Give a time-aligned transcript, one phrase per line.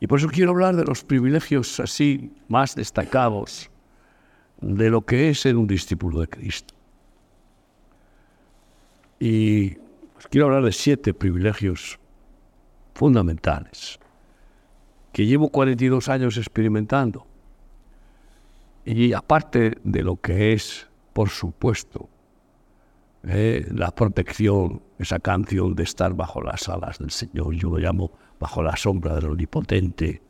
[0.00, 3.70] Y por eso quiero hablar de los privilegios así más destacados
[4.60, 6.74] de lo que es ser un discípulo de Cristo.
[9.18, 9.70] Y
[10.14, 11.98] pues, quiero hablar de siete privilegios
[12.94, 14.00] fundamentales
[15.12, 17.26] que llevo 42 años experimentando.
[18.84, 22.08] Y aparte de lo que es, por supuesto,
[23.24, 28.12] eh, la protección, esa canción de estar bajo las alas del Señor, yo lo llamo
[28.40, 30.22] bajo la sombra del Omnipotente,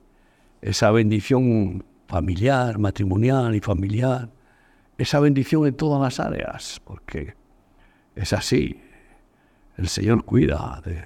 [0.60, 4.28] esa bendición familiar, matrimonial y familiar,
[4.98, 7.34] esa bendición en todas las áreas, porque
[8.14, 8.78] es así,
[9.78, 11.05] el Señor cuida de,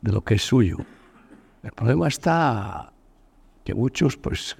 [0.00, 0.78] de lo que es suyo.
[1.62, 2.92] El problema está
[3.64, 4.56] que muchos pues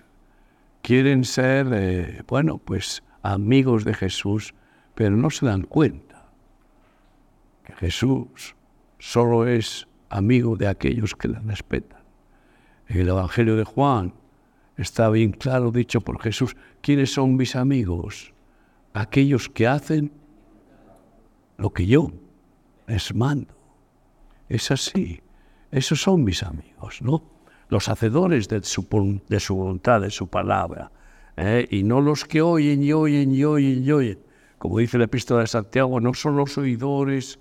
[0.82, 4.52] quieren ser, eh, bueno, pues amigos de Jesús,
[4.95, 6.26] pero no se dan cuenta
[7.65, 8.54] que Jesús
[8.98, 12.02] solo es amigo de aquellos que le respetan.
[12.88, 14.14] En el Evangelio de Juan
[14.76, 18.32] está bien claro dicho por Jesús, ¿quiénes son mis amigos?
[18.95, 20.12] Aquellos que hacen
[21.59, 22.10] lo que yo
[22.87, 23.54] les mando.
[24.48, 25.20] Es así.
[25.70, 27.22] Esos son mis amigos, ¿no?
[27.68, 30.90] Los hacedores de su, voluntad, de su palabra.
[31.37, 31.66] ¿eh?
[31.70, 34.18] Y no los que oyen y oyen y oyen y oyen.
[34.56, 37.38] Como dice la epístola de Santiago, no son los oidores,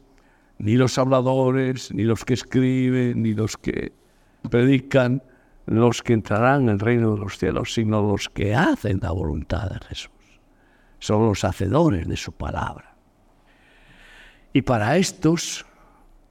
[0.59, 3.94] ni los habladores, ni los que escriben, ni los que
[4.50, 5.23] predican,
[5.66, 9.69] los que entrarán en el reino de los cielos, sino los que hacen la voluntad
[9.69, 10.11] de Jesús.
[10.99, 12.95] Son los hacedores de su palabra.
[14.53, 15.66] Y para estos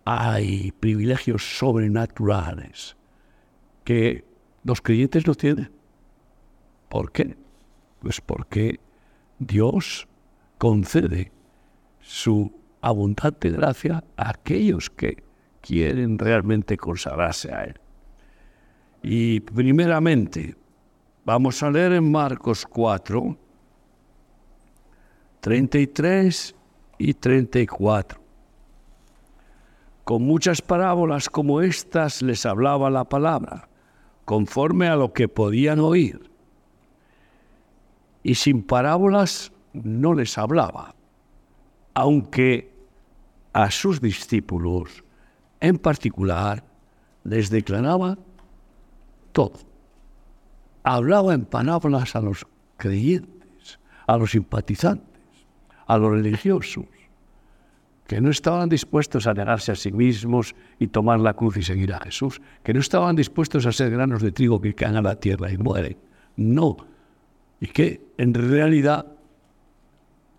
[0.04, 2.96] hay privilegios sobrenaturales
[3.84, 4.24] que
[4.64, 5.70] los creyentes no tienen.
[6.88, 7.36] ¿Por qué?
[8.00, 8.80] Pues porque
[9.38, 10.08] Dios
[10.58, 11.30] concede
[12.00, 12.52] su
[12.86, 15.22] abundante gracia a aquellos que
[15.60, 17.80] quieren realmente consagrarse a Él.
[19.02, 20.54] Y primeramente,
[21.24, 23.36] vamos a leer en Marcos 4,
[25.40, 26.54] 33
[26.98, 28.20] y 34.
[30.04, 33.68] Con muchas parábolas como estas les hablaba la palabra,
[34.24, 36.30] conforme a lo que podían oír.
[38.22, 40.94] Y sin parábolas no les hablaba,
[41.94, 42.75] aunque
[43.56, 45.02] a sus discípulos
[45.60, 46.62] en particular
[47.24, 48.18] les declaraba
[49.32, 49.54] todo.
[50.82, 52.46] Hablaba en parábolas a los
[52.76, 55.22] creyentes, a los simpatizantes,
[55.86, 56.84] a los religiosos,
[58.06, 61.94] que no estaban dispuestos a negarse a sí mismos y tomar la cruz y seguir
[61.94, 65.18] a Jesús, que no estaban dispuestos a ser granos de trigo que caen a la
[65.18, 65.96] tierra y mueren.
[66.36, 66.76] No.
[67.58, 69.06] Y que en realidad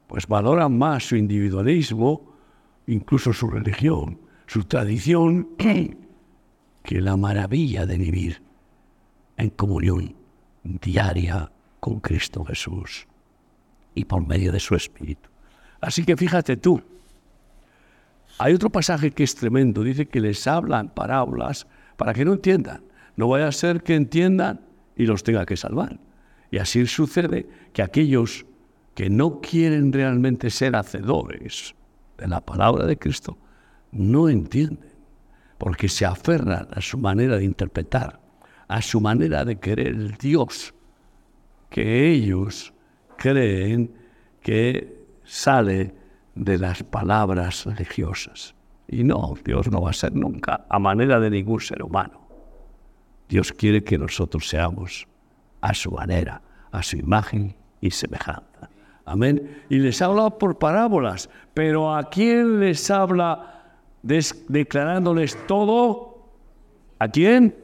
[0.06, 2.37] pues valoran más su individualismo,
[2.88, 5.50] incluso su religión, su tradición,
[6.84, 8.42] que la maravilla de vivir
[9.36, 10.16] en comunión
[10.64, 13.08] diaria con Cristo Jesús
[13.94, 15.30] y por medio de su Espíritu.
[15.80, 16.82] Así que fíjate tú,
[18.40, 22.84] hay otro pasaje que es tremendo, dice que les hablan parábolas para que no entiendan.
[23.16, 24.62] No vaya a ser que entiendan
[24.96, 26.00] y los tenga que salvar.
[26.52, 28.46] Y así sucede que aquellos
[28.94, 31.76] que no quieren realmente ser hacedores
[32.18, 33.38] de la palabra de Cristo,
[33.92, 34.96] no entienden,
[35.58, 38.20] porque se aferran a su manera de interpretar,
[38.68, 40.74] a su manera de querer el Dios
[41.70, 42.74] que ellos
[43.18, 43.94] creen
[44.42, 45.94] que sale
[46.36, 48.56] de las palabras religiosas.
[48.88, 52.28] Y no, Dios no va a ser nunca a manera de ningún ser humano.
[53.28, 55.08] Dios quiere que nosotros seamos
[55.60, 56.42] a su manera,
[56.72, 58.47] a su imagen y semejanza.
[59.08, 59.64] Amén.
[59.70, 63.64] Y les habla por parábolas, pero ¿a quién les habla
[64.04, 66.28] declarándoles todo?
[67.00, 67.56] ¿A quién?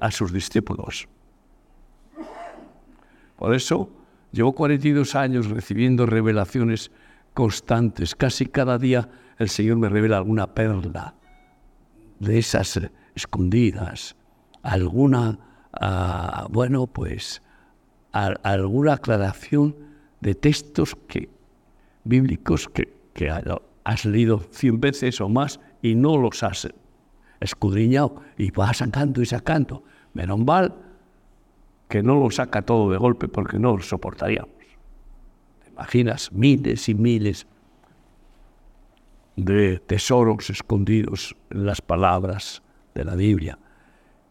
[0.00, 1.08] A sus discípulos.
[3.36, 3.88] Por eso
[4.32, 6.90] llevo 42 años recibiendo revelaciones
[7.32, 8.14] constantes.
[8.14, 11.14] Casi cada día el Señor me revela alguna perla
[12.18, 12.78] de esas
[13.14, 14.14] escondidas,
[14.62, 15.38] alguna,
[15.72, 17.40] ah, bueno, pues
[18.12, 19.89] alguna aclaración
[20.20, 21.28] de textos que,
[22.04, 23.30] bíblicos que, que
[23.84, 26.68] has leído cien veces o más y no los has
[27.40, 29.82] escudriñado y vas sacando y sacando.
[30.12, 30.74] Menos mal
[31.88, 34.50] que no lo saca todo de golpe porque no lo soportaríamos.
[35.70, 37.46] Imaginas miles y miles
[39.36, 42.62] de tesoros escondidos en las palabras
[42.94, 43.58] de la Biblia.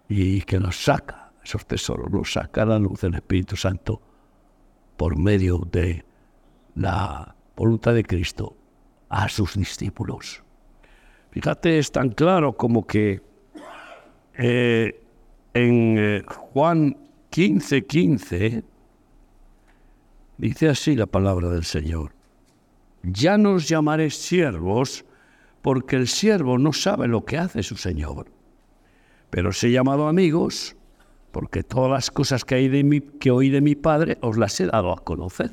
[0.08, 4.02] Y que nos saca esos tesoros, los saca la luz del Espíritu Santo
[5.00, 6.04] por medio de
[6.76, 8.58] la voluntad de Cristo
[9.08, 10.44] a sus discípulos.
[11.32, 13.22] Fíjate, es tan claro como que
[14.38, 15.02] eh,
[15.54, 16.98] en eh, Juan
[17.30, 18.64] 15, 15,
[20.38, 22.12] dice así la palabra del Señor.
[23.02, 25.06] Ya no os llamaré siervos,
[25.62, 28.34] porque el siervo no sabe lo que hace su Señor.
[29.30, 30.76] Pero os he llamado amigos,
[31.32, 34.66] porque todas las cosas que, hay de que oí de mi Padre os las he
[34.66, 35.52] dado a conocer.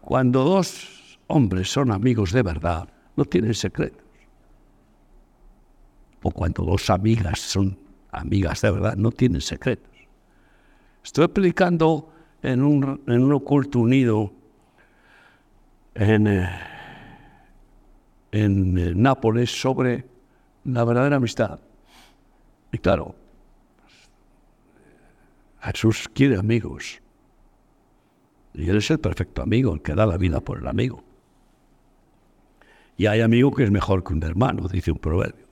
[0.00, 4.02] Cuando dos hombres son amigos de verdad, no tienen secretos.
[6.22, 7.78] O cuando dos amigas son
[8.10, 9.92] amigas de verdad, no tienen secretos.
[11.04, 12.12] Estoy explicando
[12.42, 14.32] en un, en un oculto unido
[15.94, 16.48] en, eh,
[18.32, 20.04] en eh, Nápoles sobre
[20.64, 21.60] la verdadera amistad.
[22.72, 23.14] Y claro,
[25.60, 27.00] Jesús quiere amigos.
[28.54, 31.04] Y Él es el perfecto amigo, el que da la vida por el amigo.
[32.96, 35.46] Y hay amigo que es mejor que un hermano, dice un proverbio.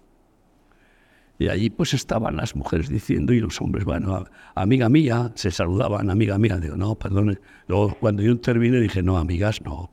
[1.39, 4.25] Y allí pues estaban las mujeres diciendo y los hombres, bueno,
[4.55, 6.57] amiga mía, se saludaban, amiga mía.
[6.57, 7.39] Digo, no, perdone.
[7.69, 9.91] Luego cuando yo terminé dije, no, amigas, no.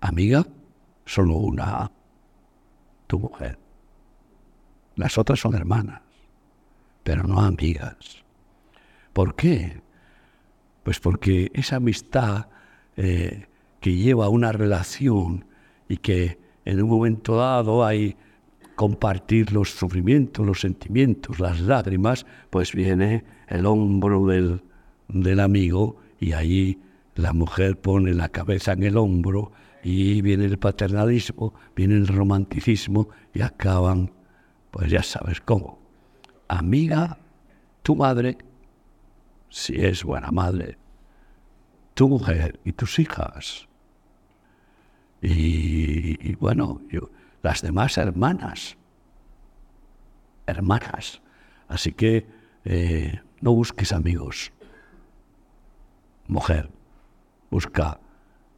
[0.00, 0.46] Amiga,
[1.04, 1.90] solo una,
[3.06, 3.58] tu mujer.
[4.96, 6.00] Las otras son hermanas,
[7.02, 8.24] pero no amigas.
[9.12, 9.82] ¿Por qué?
[10.82, 12.46] Pues porque esa amistad
[12.96, 13.46] eh,
[13.80, 15.44] que lleva una relación
[15.88, 18.16] y que en un momento dado hay
[18.76, 24.62] compartir los sufrimientos, los sentimientos, las lágrimas, pues viene el hombro del,
[25.08, 26.78] del amigo y allí
[27.14, 29.52] la mujer pone la cabeza en el hombro
[29.82, 34.12] y viene el paternalismo, viene el romanticismo y acaban,
[34.70, 35.78] pues ya sabes cómo.
[36.48, 37.18] Amiga,
[37.82, 38.38] tu madre,
[39.50, 40.78] si es buena madre,
[41.94, 43.68] tu mujer y tus hijas.
[45.20, 46.80] Y, bueno,
[47.42, 48.78] las demás hermanas,
[50.46, 51.20] hermanas.
[51.68, 52.26] Así que
[52.64, 54.52] eh, no busques amigos.
[56.26, 56.70] Mujer,
[57.50, 58.00] busca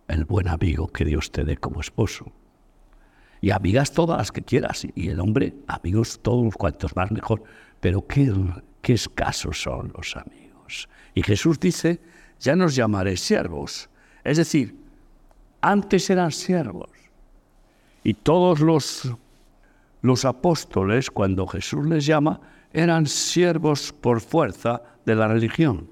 [0.06, 2.31] el buen amigo que Dios te dé como esposo.
[3.41, 4.87] Y amigas todas las que quieras.
[4.94, 7.43] Y el hombre, amigos todos cuantos más mejor.
[7.81, 8.33] Pero qué,
[8.83, 10.42] qué escasos son los amigos.
[11.14, 12.00] Y Jesús dice,
[12.40, 13.88] ya nos llamaré siervos.
[14.24, 14.76] Es decir,
[15.60, 16.90] antes eran siervos.
[18.04, 19.12] Y todos los,
[20.02, 22.40] los apóstoles, cuando Jesús les llama,
[22.72, 25.88] eran siervos por fuerza de la religión.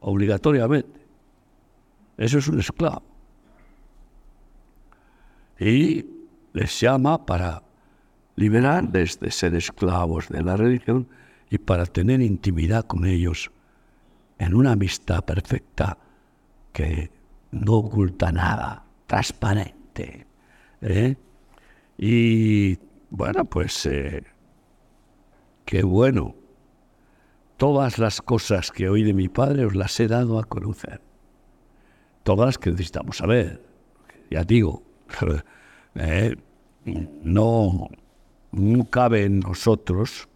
[0.00, 1.00] Obligatoriamente.
[2.16, 3.02] Eso es un esclavo.
[5.58, 6.06] Y
[6.52, 7.62] les llama para
[8.36, 11.06] liberarles de ser esclavos de la religión
[11.50, 13.50] y para tener intimidad con ellos
[14.38, 15.98] en una amistad perfecta
[16.72, 17.10] que
[17.50, 20.26] no oculta nada, transparente.
[20.80, 21.16] ¿eh?
[21.98, 22.78] Y
[23.10, 24.22] bueno, pues eh,
[25.64, 26.36] qué bueno.
[27.56, 31.02] Todas las cosas que oí de mi padre os las he dado a conocer
[32.22, 33.62] todas las que necesitamos saber.
[34.30, 34.82] Ya digo,
[35.94, 36.36] eh,
[36.84, 37.88] no,
[38.52, 40.28] no, cabe en nosotros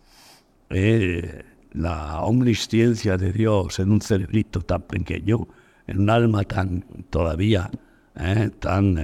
[0.75, 5.49] eh, la omnisciencia de Dios en un cerebrito tan pequeño,
[5.87, 7.71] en un alma tan todavía,
[8.17, 8.99] eh, tan,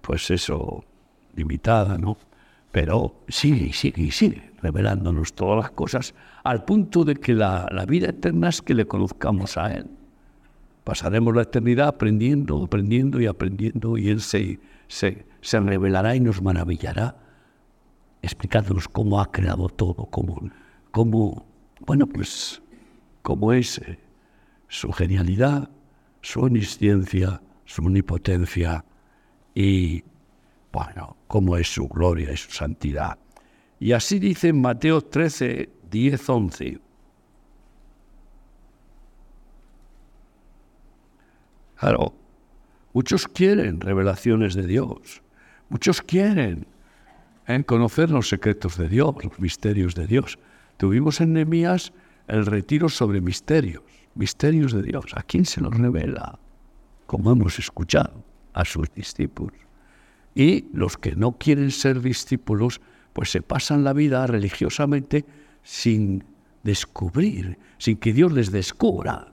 [0.00, 0.84] pues eso,
[1.34, 2.16] limitada, ¿no?
[2.70, 7.68] Pero sigue y sigue y sigue revelándonos todas las cosas al punto de que la,
[7.70, 9.86] la vida eterna es que le conozcamos a Él.
[10.84, 14.58] Pasaremos la eternidad aprendiendo, aprendiendo y aprendiendo y Él se,
[14.88, 15.26] se,
[15.60, 17.16] revelará y nos maravillará
[18.22, 20.50] explicándonos cómo ha creado todo, cómo,
[20.90, 21.46] cómo
[21.80, 22.60] bueno, pues,
[23.22, 23.98] cómo es eh,
[24.68, 25.70] su genialidad,
[26.22, 28.84] su omnisciencia, su omnipotencia
[29.54, 30.02] y,
[30.72, 33.18] bueno, cómo es su gloria y su santidad.
[33.80, 36.80] Y así dice en Mateo 13, 10, 11.
[41.76, 42.12] Claro,
[42.92, 45.22] muchos quieren revelaciones de Dios,
[45.68, 46.66] muchos quieren
[47.48, 47.64] ¿eh?
[47.64, 50.38] conocer los secretos de Dios, los misterios de Dios.
[50.76, 51.92] Tuvimos en Nehemías
[52.28, 53.82] el retiro sobre misterios,
[54.14, 55.06] misterios de Dios.
[55.14, 56.38] ¿A quién se los revela?
[57.06, 59.58] Como hemos escuchado, a sus discípulos.
[60.34, 62.80] Y los que no quieren ser discípulos,
[63.12, 65.24] pues se pasan la vida religiosamente
[65.62, 66.24] sin
[66.62, 69.32] descubrir, sin que Dios les descubra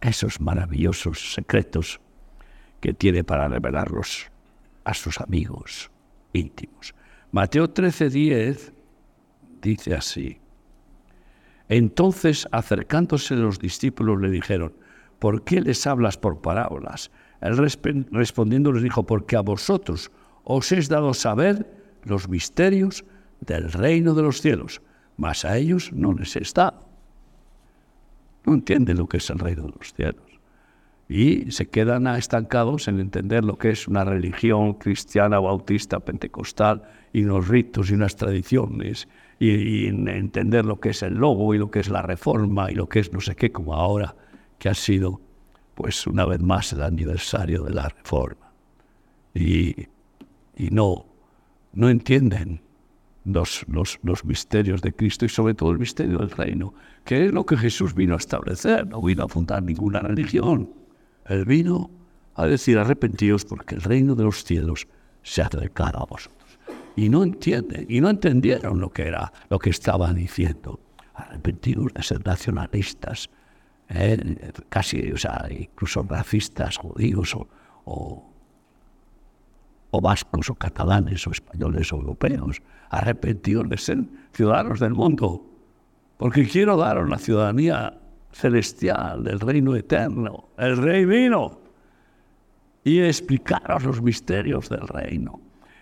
[0.00, 2.00] esos maravillosos secretos
[2.80, 4.30] que tiene para revelarlos
[4.84, 5.90] a sus amigos
[6.32, 6.94] íntimos.
[7.34, 8.72] Mateo 13:10
[9.60, 10.38] dice así.
[11.68, 14.72] Entonces, acercándose los discípulos, le dijeron,
[15.18, 17.10] ¿por qué les hablas por parábolas?
[17.40, 17.56] Él
[18.12, 20.12] respondiendo les dijo, porque a vosotros
[20.44, 21.66] os es dado saber
[22.04, 23.04] los misterios
[23.40, 24.80] del reino de los cielos,
[25.16, 26.78] mas a ellos no les está.
[28.46, 30.23] No entienden lo que es el reino de los cielos.
[31.08, 36.82] Y se quedan estancados en entender lo que es una religión cristiana, bautista, pentecostal,
[37.12, 39.08] y unos ritos y unas tradiciones,
[39.38, 42.74] y, en entender lo que es el lobo y lo que es la reforma y
[42.74, 44.14] lo que es no sé qué, como ahora
[44.58, 45.20] que ha sido,
[45.74, 48.52] pues una vez más, el aniversario de la reforma.
[49.34, 49.88] Y,
[50.56, 51.06] y no,
[51.72, 52.62] no entienden
[53.24, 53.64] los,
[54.02, 57.56] los, misterios de Cristo y sobre todo el misterio del reino, que es lo que
[57.56, 60.70] Jesús vino a establecer, no vino a fundar ninguna religión.
[61.26, 61.90] Él vino
[62.34, 64.86] a decir arrepentíos porque el reino de los cielos
[65.22, 66.58] se ha acercado a vosotros.
[66.96, 70.80] Y no entienden, y no entendieron lo que era, lo que estaban diciendo.
[71.14, 73.30] Arrepentidos de ser nacionalistas,
[73.88, 77.34] eh, casi, o sea, incluso racistas, judíos
[77.84, 78.34] o
[79.94, 83.98] o vascos o catalanes o españoles o europeos, arrepentidos de ser
[84.32, 85.46] ciudadanos del mundo,
[86.18, 87.94] porque quiero daros la ciudadanía
[88.34, 90.48] celestial del reino eterno.
[90.58, 91.60] El rey vino
[92.82, 95.40] y explicaros los misterios del reino.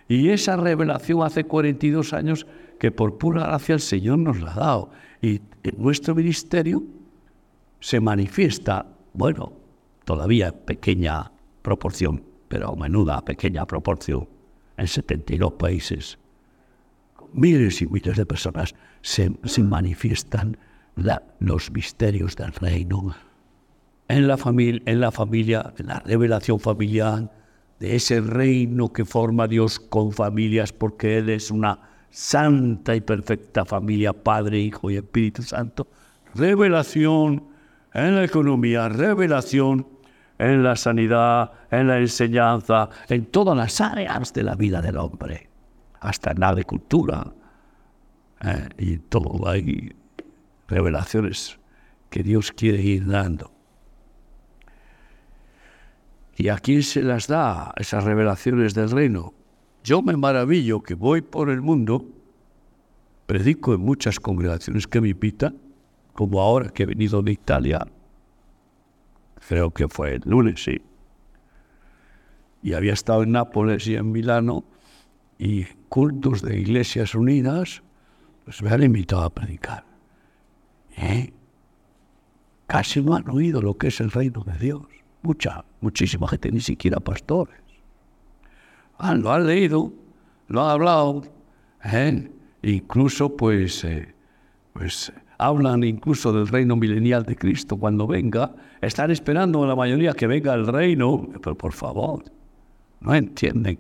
[0.09, 2.47] Y esa revelación hace 42 años
[2.78, 4.90] que por pura gracia el Señor nos la ha dado.
[5.21, 6.82] Y en nuestro ministerio
[7.80, 9.52] se manifiesta, bueno,
[10.04, 11.32] todavía pequeña
[11.62, 14.28] proporción, pero a menuda pequeña proporción,
[14.76, 16.18] en 72 países,
[17.32, 19.30] miles y miles de personas se,
[19.62, 20.56] manifiestan
[20.94, 23.14] los misterios del reino
[24.08, 27.30] en la, familia, en la familia, en la revelación familiar,
[27.78, 31.78] de ese reino que forma Dios con familias, porque Él es una
[32.11, 35.88] santa y perfecta familia, Padre, Hijo y Espíritu Santo.
[36.34, 37.44] Revelación
[37.94, 39.87] en la economía, revelación
[40.38, 45.49] en la sanidad, en la enseñanza, en todas las áreas de la vida del hombre,
[46.00, 47.32] hasta en la agricultura.
[48.42, 49.92] Eh, y todo hay
[50.72, 51.58] revelaciones
[52.10, 53.52] que Dios quiere ir dando.
[56.36, 59.34] ¿Y a quién se las da esas revelaciones del reino?
[59.84, 62.06] Yo me maravillo que voy por el mundo,
[63.26, 65.58] predico en muchas congregaciones que me invitan,
[66.14, 67.86] como ahora que he venido de Italia,
[69.46, 70.80] creo que fue el lunes, sí.
[72.62, 74.64] Y había estado en Nápoles y en Milano,
[75.38, 77.82] y cultos de iglesias unidas,
[78.44, 79.91] pues me han invitado a predicar.
[80.96, 81.32] ¿Eh?
[82.66, 84.82] Casi no han oído lo que es el reino de Dios.
[85.22, 87.56] Mucha, muchísima gente, ni siquiera pastores.
[88.99, 89.92] Ah, lo han leído,
[90.49, 91.22] lo han hablado,
[91.84, 92.30] ¿eh?
[92.62, 94.14] incluso pues, eh,
[94.72, 100.26] pues hablan incluso del reino milenial de Cristo cuando venga, están esperando la mayoría que
[100.26, 102.25] venga el reino, pero por favor,
[103.00, 103.78] no entienden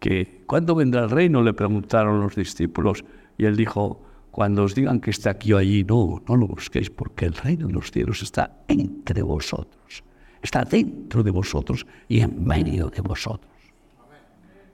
[0.00, 3.04] que cuando vendrá el reino le preguntaron los discípulos
[3.36, 4.00] y él dijo,
[4.38, 7.66] cuando os digan que está aquí o allí, no, no lo busquéis porque el reino
[7.66, 10.04] de los cielos está entre vosotros,
[10.40, 13.50] está dentro de vosotros y en medio de vosotros.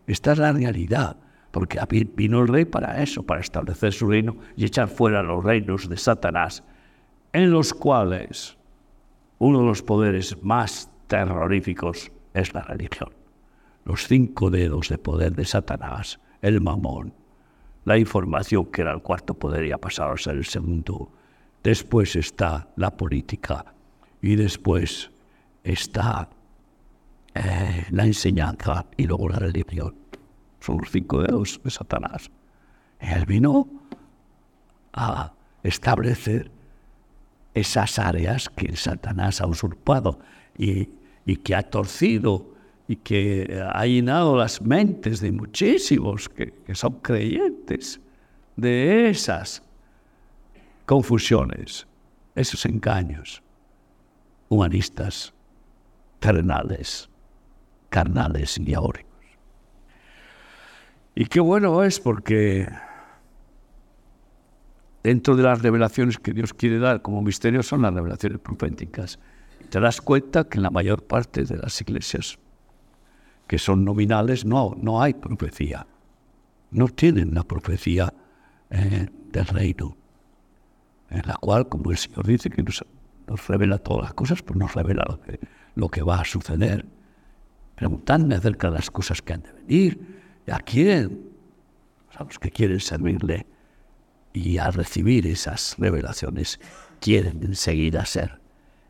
[0.07, 1.17] Esta es la realidad
[1.51, 1.81] porque
[2.15, 5.97] vino el rey para eso, para establecer su reino y echar fuera los reinos de
[5.97, 6.63] Satanás,
[7.33, 8.59] en los cuales
[9.39, 13.15] uno de los poderes más terroríficos es la religión.
[13.87, 17.15] Los cinco dedos de poder de Satanás, el mamón,
[17.85, 21.11] la información que era el cuarto poder y ha pasado a ser el segundo.
[21.63, 23.65] Después está la política
[24.21, 25.11] y después
[25.63, 26.29] está
[27.35, 29.95] eh, la enseñanza y luego la religión
[30.61, 32.31] son los cinco dedos de Satanás.
[32.99, 33.69] Él vino
[34.93, 36.51] a establecer
[37.53, 40.19] esas áreas que Satanás ha usurpado
[40.57, 40.87] y,
[41.43, 42.54] que ha torcido
[42.87, 48.01] y que ha llenado las mentes de muchísimos que, son creyentes
[48.57, 49.63] de esas
[50.85, 51.87] confusiones,
[52.35, 53.43] esos engaños
[54.49, 55.33] humanistas,
[56.19, 57.09] terrenales,
[57.89, 59.11] carnales y ahóricos.
[61.15, 62.69] Y qué bueno es porque
[65.03, 69.19] dentro de las revelaciones que Dios quiere dar como misterio son las revelaciones proféticas.
[69.71, 72.39] Te das cuenta que en la mayor parte de las iglesias
[73.47, 75.87] que son nominales no, no hay profecía.
[76.71, 78.13] No tienen la profecía
[78.71, 79.97] eh, del reino,
[81.11, 82.85] en la cual, como el Señor dice, que nos,
[83.47, 85.41] revela todas las cosas, pues nos revela lo que,
[85.75, 86.85] lo que va a suceder.
[87.77, 90.15] Preguntadme acerca de las cosas que han de venir
[90.47, 91.31] ¿Y a quién?
[92.17, 93.47] A los que quieren servirle
[94.33, 96.61] y al recibir esas revelaciones
[97.01, 98.41] quieren enseguida ser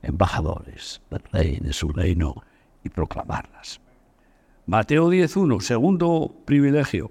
[0.03, 2.35] embajadores del rey de su reino
[2.83, 3.81] y proclamarlas.
[4.67, 7.11] Mateo 10.1, segundo privilegio.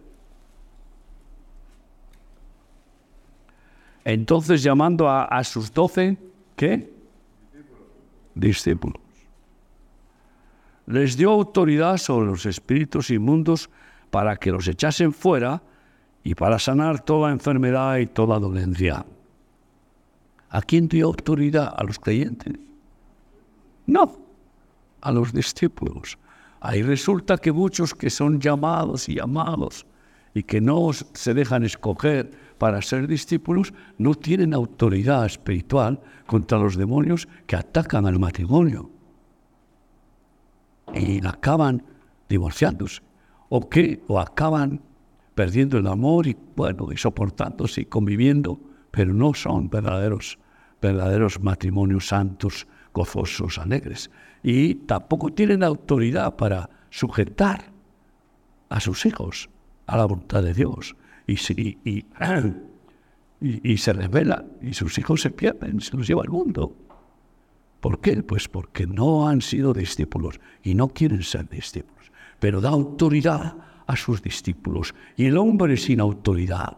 [4.04, 6.18] Entonces llamando a, a sus doce,
[6.56, 6.92] ¿qué?
[8.36, 9.02] Discípulos.
[10.88, 13.70] Les dio autoridad sobre los espíritus inmundos
[14.10, 15.62] para que los echasen fuera
[16.24, 19.06] y para sanar toda enfermedad y toda dolencia.
[20.50, 21.74] ¿A quién dio autoridad?
[21.76, 22.54] ¿A los creyentes?
[23.86, 24.18] No,
[25.02, 26.18] a los discípulos.
[26.66, 29.86] Ahí resulta que muchos que son llamados y llamados
[30.34, 36.78] y que no se dejan escoger para ser discípulos, no tienen autoridad espiritual contra los
[36.78, 38.90] demonios que atacan al matrimonio.
[40.94, 41.84] Y acaban
[42.30, 43.02] divorciándose.
[43.50, 44.02] ¿O qué?
[44.08, 44.80] O acaban
[45.36, 48.58] perdiendo el amor y, bueno, y soportándose y conviviendo,
[48.90, 50.40] pero no son verdaderos,
[50.82, 54.10] verdaderos matrimonios santos, gozosos, alegres.
[54.44, 57.72] Y tampoco tienen autoridad para sujetar
[58.70, 59.50] a sus hijos
[59.88, 60.96] a la voluntad de Dios.
[61.26, 61.36] Y,
[61.90, 62.06] y,
[63.40, 66.76] y, se revela y sus hijos se pierden, se los lleva al mundo.
[67.80, 68.24] ¿Por qué?
[68.24, 72.12] Pues porque no han sido discípulos y no quieren ser discípulos.
[72.40, 73.56] Pero da autoridad
[73.88, 74.94] a sus discípulos.
[75.16, 76.78] Y el hombre sin autoridad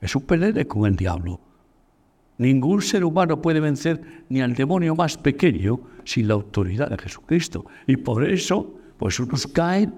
[0.00, 1.40] es un pelele con el diablo.
[2.40, 7.66] Ningún ser humano puede vencer ni al demonio más pequeño sin la autoridad de Jesucristo.
[7.86, 9.94] Y por eso, pues unos caen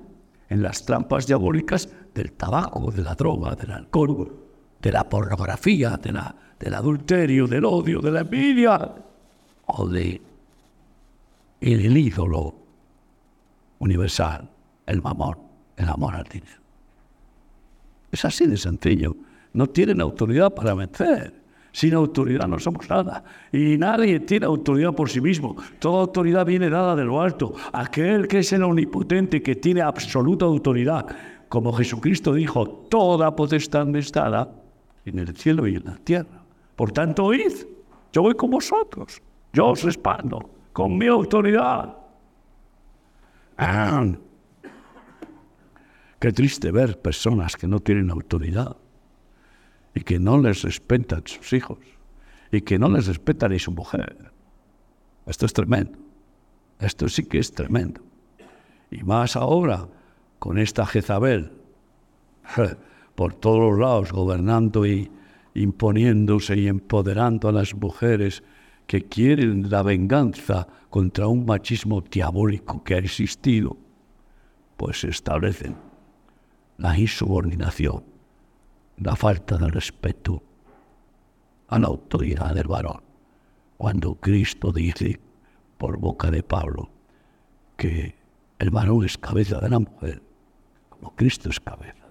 [0.49, 4.35] en las trampas diabólicas del tabaco, de la droga, del alcohol,
[4.83, 5.97] de la pornografía,
[6.59, 8.93] del adulterio, del odio, de la envidia
[9.67, 10.21] o de
[11.61, 12.57] el ídolo
[13.79, 14.51] universal,
[14.85, 15.39] el mamón
[15.77, 16.61] el amor al dinero.
[18.11, 19.15] Es así de sencillo.
[19.53, 21.42] No tienen autoridad para vencer.
[21.73, 23.25] Sin autoridad no somos nada.
[23.51, 25.57] Y nadie tiene autoridad por sí mismo.
[25.79, 27.55] Toda autoridad viene dada de lo alto.
[27.73, 31.07] Aquel que es el omnipotente, que tiene absoluta autoridad.
[31.49, 34.55] Como Jesucristo dijo, toda potestad me está dada
[35.05, 36.43] en el cielo y en la tierra.
[36.77, 37.53] Por tanto, oíd.
[38.13, 39.23] Yo voy con vosotros.
[39.55, 41.97] Yo os respaldo con mi autoridad.
[43.57, 44.05] Ah,
[46.19, 48.77] Qué triste ver personas que no tienen autoridad
[49.95, 51.79] y que no les respetan sus hijos
[52.51, 54.33] y que no les respetan ni su mujer.
[55.27, 55.99] Esto es tremendo.
[56.79, 58.01] Esto sí que es tremendo.
[58.91, 59.89] Y más ahora
[60.39, 61.53] con esta Jezabel
[63.15, 65.11] por todos los lados gobernando y
[65.55, 68.43] imponiéndose y empoderando a las mujeres
[68.87, 73.77] que quieren la venganza contra un machismo diabólico que ha existido,
[74.77, 75.77] pues establecen
[76.79, 78.03] la insubordinación,
[78.99, 80.43] la falta de respeto
[81.69, 83.03] a la autoridad del varón.
[83.77, 85.19] Cuando Cristo dice
[85.79, 86.91] por boca de Pablo
[87.77, 88.15] que
[88.59, 90.23] el varón es cabeza de la mujer,
[90.89, 92.07] como Cristo es cabeza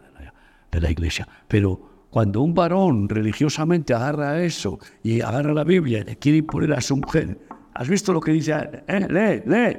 [0.71, 1.27] de la, iglesia.
[1.47, 6.73] Pero cuando un varón religiosamente agarra eso y agarra la Biblia y le quiere imponer
[6.73, 7.39] a su mujer,
[7.73, 8.53] ¿has visto lo que dice?
[8.87, 9.77] Eh, lee, lee.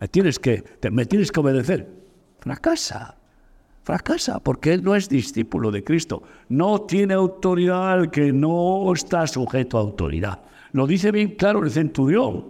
[0.00, 1.88] Me tienes que, me tienes que obedecer.
[2.40, 3.21] Fracasa
[3.82, 6.22] fracasa porque él no es discípulo de Cristo.
[6.48, 10.40] No tiene autoridad al que no está sujeto a autoridad.
[10.72, 12.46] Lo dice bien claro el centurión,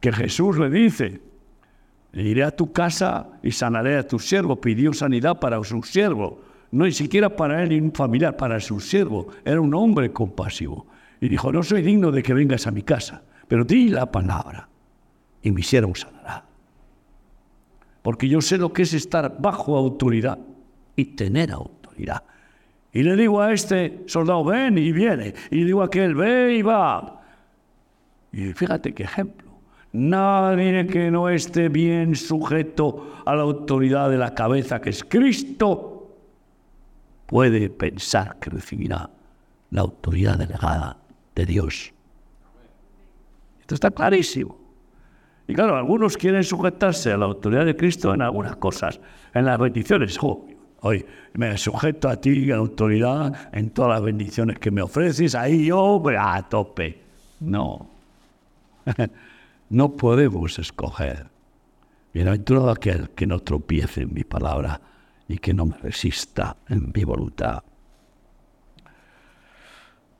[0.00, 1.20] que Jesús le dice,
[2.12, 4.60] iré a tu casa y sanaré a tu siervo.
[4.60, 8.78] Pidió sanidad para su siervo, no ni siquiera para él ni un familiar, para su
[8.80, 9.28] siervo.
[9.44, 10.86] Era un hombre compasivo.
[11.20, 14.68] Y dijo, no soy digno de que vengas a mi casa, pero di la palabra
[15.42, 16.43] y mi siervo sanará
[18.04, 20.38] porque yo sé lo que es estar bajo autoridad
[20.94, 22.22] y tener autoridad.
[22.92, 25.32] Y le digo a este soldado, ven y viene.
[25.50, 27.22] Y digo a aquel, ve y va.
[28.30, 29.50] Y fíjate qué ejemplo.
[29.92, 36.14] Nadie que no esté bien sujeto a la autoridad de la cabeza, que es Cristo,
[37.24, 39.08] puede pensar que recibirá
[39.70, 40.98] la autoridad delegada
[41.34, 41.94] de Dios.
[43.62, 44.63] Esto está clarísimo.
[45.46, 49.00] Y claro, algunos quieren sujetarse a la autoridad de Cristo en algunas cosas,
[49.34, 50.18] en las bendiciones.
[50.80, 51.04] hoy
[51.34, 55.66] me sujeto a ti, a la autoridad, en todas las bendiciones que me ofreces, ahí
[55.66, 57.02] yo a tope.
[57.40, 57.90] No,
[59.68, 61.26] no podemos escoger.
[62.14, 64.80] Bienaventurado aquel que no tropiece en mi palabra
[65.28, 67.62] y que no me resista en mi voluntad.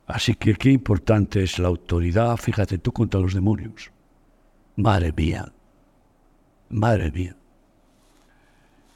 [0.05, 3.91] Así que qué importante es la autoridad, fíjate tú, contra los demonios.
[4.75, 5.51] Madre mía,
[6.69, 7.35] madre mía.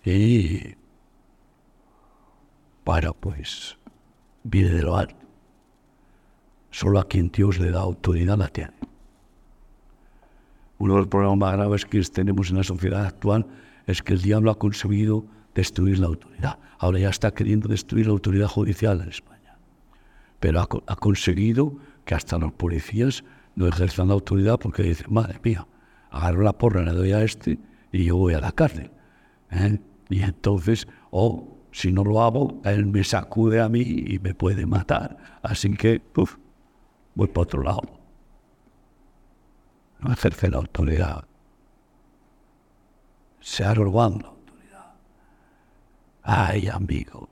[0.04, 0.76] Y
[2.84, 3.78] para pues
[4.44, 5.16] viene de lo alto.
[6.72, 8.74] Solo a quien Dios le da autoridad la tiene.
[10.80, 13.46] Uno de los problemas más graves que tenemos en la sociedad actual
[13.86, 16.60] es que el diablo ha conseguido destruir la autoridad.
[16.78, 19.58] Ahora ya está queriendo destruir la autoridad judicial en España.
[20.40, 21.74] pero ha, conseguido
[22.06, 23.26] que hasta los policías
[23.60, 25.68] no ejerzan la autoridad porque dicen, madre mía,
[26.12, 27.60] agarro la porra, le doy a este
[27.92, 28.90] y yo voy a la cárcel.
[29.52, 29.78] ¿eh?
[30.10, 34.66] Y entonces, o si no lo hago, él me sacude a mí y me puede
[34.66, 35.18] matar.
[35.44, 36.38] Así que, uf,
[37.16, 37.82] voy para otro lado.
[40.00, 41.26] No ejerce la autoridad.
[43.42, 44.94] Se ha robado la autoridad.
[46.24, 47.28] Ay, amigo,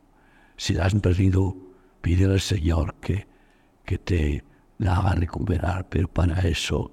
[0.58, 1.56] si la has perdido,
[2.02, 3.26] pide al Señor que,
[3.86, 4.44] que te
[4.78, 6.92] la haga recuperar, pero para eso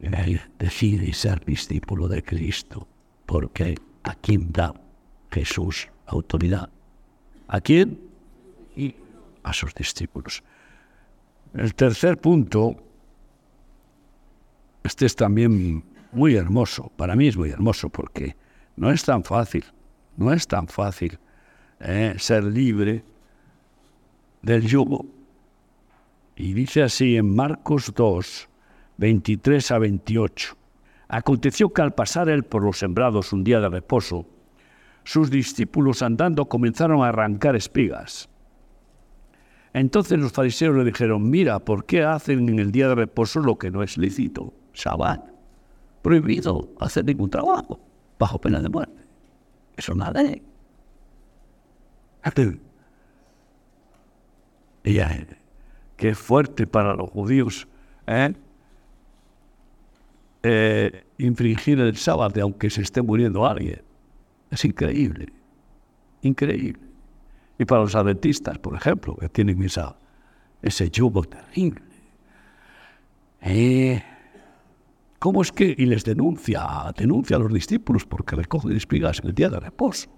[0.00, 2.86] eh, decide ser discípulo de Cristo,
[3.26, 4.74] porque a quién da
[5.30, 6.68] Jesús autoridad.
[7.48, 8.00] ¿A quién?
[8.76, 8.94] Y
[9.42, 10.42] a sus discípulos.
[11.54, 12.76] El tercer punto,
[14.82, 18.36] este es también muy hermoso, para mí es muy hermoso porque
[18.76, 19.64] no es tan fácil,
[20.16, 21.18] no es tan fácil
[21.80, 23.04] eh, ser libre
[24.42, 25.06] del yugo.
[26.36, 28.48] Y dice así en Marcos 2,
[28.96, 30.56] 23 a 28.
[31.08, 34.26] Aconteció que al pasar él por los sembrados un día de reposo,
[35.04, 38.28] sus discípulos andando comenzaron a arrancar espigas.
[39.74, 43.58] Entonces los fariseos le dijeron, mira, ¿por qué hacen en el día de reposo lo
[43.58, 44.52] que no es lícito?
[44.74, 45.30] Shabbat.
[46.02, 47.80] Prohibido hacer ningún trabajo,
[48.18, 49.02] bajo pena de muerte.
[49.76, 50.42] Eso no es ley.
[56.02, 57.68] Y qué fuerte para los judíos
[58.08, 58.34] ¿eh?
[60.42, 63.82] Eh, infringir el sábado aunque se esté muriendo alguien.
[64.50, 65.32] Es increíble,
[66.22, 66.82] increíble.
[67.56, 69.94] Y para los adventistas, por ejemplo, que tienen esa,
[70.60, 71.82] ese yugo terrible.
[73.40, 74.02] Eh,
[75.20, 75.72] ¿Cómo es que?
[75.78, 80.10] Y les denuncia, denuncia a los discípulos porque recogen espigas en el día de reposo.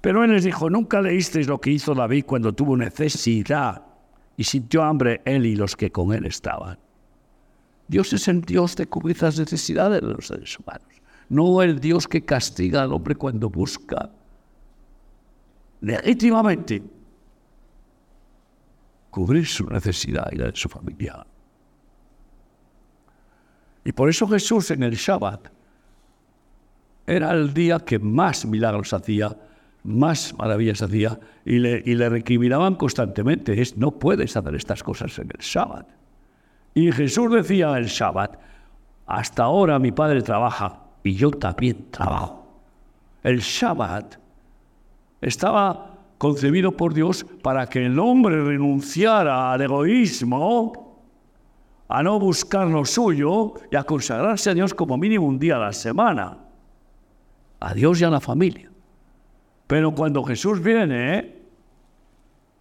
[0.00, 3.93] Pero él les dijo, nunca leísteis lo que hizo David cuando tuvo necesidad
[4.36, 6.78] y sintió hambre él y los que con él estaban.
[7.86, 10.94] Dios es el Dios de cubrir las necesidades de los seres humanos
[11.28, 14.10] no el Dios que castiga al hombre cuando busca
[15.80, 16.82] legítimamente
[19.10, 21.24] cubrir su necesidad y la de su familia.
[23.84, 25.48] Y por eso Jesús en el Shabbat
[27.06, 29.36] era el día que más milagros hacía,
[29.84, 35.16] más maravillas hacía, y le, y le recriminaban constantemente, es, no puedes hacer estas cosas
[35.18, 35.86] en el Shabbat.
[36.74, 38.38] Y Jesús decía el Shabbat,
[39.06, 42.46] hasta ahora mi Padre trabaja, y yo también trabajo.
[43.22, 44.16] El Shabbat
[45.20, 50.94] estaba concebido por Dios para que el hombre renunciara al egoísmo,
[51.86, 55.60] a no buscar lo suyo y a consagrarse a Dios como mínimo un día a
[55.60, 56.38] la semana,
[57.60, 58.73] a Dios y a la familia.
[59.66, 61.36] Pero cuando Jesús viene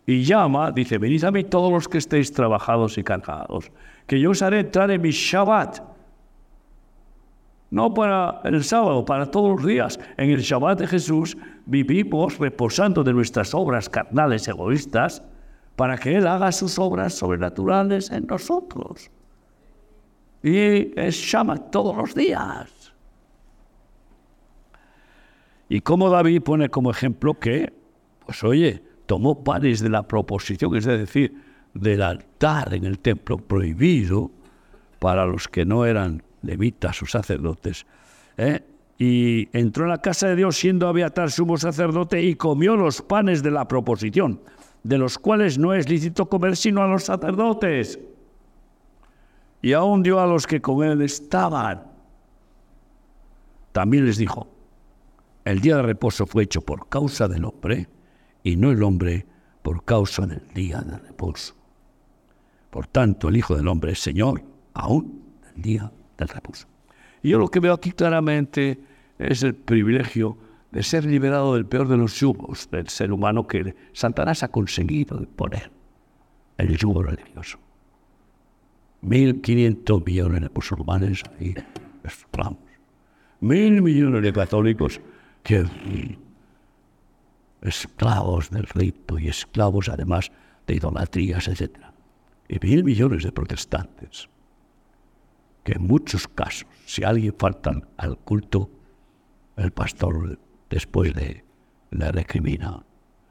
[0.05, 3.71] y llama, dice, venid a mí todos los que estéis trabajados y cargados,
[4.07, 5.93] que yo os haré entrar en mi Shabbat
[7.73, 9.99] no para el sábado, para todos los días.
[10.17, 11.35] En el Shabbat de Jesús
[11.65, 15.23] vivimos reposando de nuestras obras carnales egoístas
[15.75, 19.09] para que Él haga sus obras sobrenaturales en nosotros.
[20.43, 22.82] Y es Shabbat todos los días.
[25.73, 27.73] Y como David pone como ejemplo que,
[28.27, 31.33] pues oye, tomó panes de la proposición, es decir,
[31.73, 34.29] del altar en el templo prohibido
[34.99, 37.87] para los que no eran levitas o sacerdotes,
[38.37, 38.61] ¿eh?
[38.99, 43.41] y entró en la casa de Dios siendo Abiatar sumo sacerdote y comió los panes
[43.41, 44.41] de la proposición,
[44.83, 47.99] de los cuales no es lícito comer sino a los sacerdotes.
[49.63, 51.81] Y aún dio a los que con él estaban.
[53.71, 54.53] También les dijo,
[55.45, 57.87] el día de reposo fue hecho por causa del hombre
[58.43, 59.25] y no el hombre
[59.61, 61.55] por causa del día de reposo.
[62.69, 64.41] Por tanto, el Hijo del Hombre es Señor
[64.73, 66.67] aún del día del reposo.
[67.21, 68.79] Y yo lo que veo aquí claramente
[69.19, 70.37] es el privilegio
[70.71, 75.23] de ser liberado del peor de los yugos del ser humano que Satanás ha conseguido
[75.35, 75.71] poner,
[76.57, 77.59] el yugo religioso.
[79.03, 81.53] 1.500 millones de musulmanes ahí.
[83.39, 84.99] Mil millones de católicos
[85.43, 85.65] que
[87.61, 90.31] esclavos del rito y esclavos además
[90.67, 91.77] de idolatrías, etc.
[92.47, 94.29] Y mil millones de protestantes
[95.63, 98.69] que en muchos casos, si alguien falta al culto,
[99.55, 100.37] el pastor
[100.69, 101.45] después le,
[101.91, 102.83] le recrimina.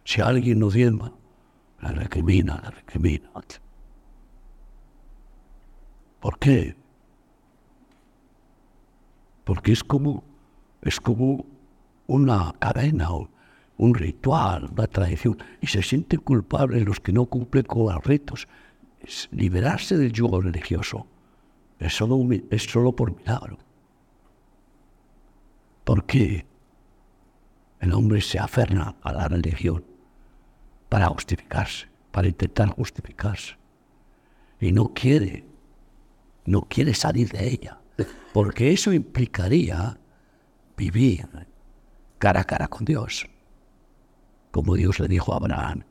[0.05, 1.13] Si alguien no diezma,
[1.83, 3.31] le recrimina, le recrimina.
[6.21, 6.77] ¿Por qué?
[9.45, 10.25] Porque es como,
[10.81, 11.45] es como
[12.13, 13.09] una cadena,
[13.79, 18.47] un ritual, una tradición, y se sienten culpables los que no cumplen con los ritos.
[19.31, 21.07] Liberarse del yugo religioso
[21.79, 22.21] es solo,
[22.51, 23.59] es solo por milagro.
[25.85, 26.47] ¿Por qué
[27.81, 29.85] el hombre se aferra a la religión?
[30.89, 33.57] Para justificarse, para intentar justificarse.
[34.61, 35.45] Y no quiere,
[36.45, 37.81] no quiere salir de ella,
[38.35, 39.99] porque eso implicaría
[40.77, 41.27] vivir
[42.23, 43.27] cara a cara con Dios.
[44.53, 45.83] Como Dios le dijo a Abraham,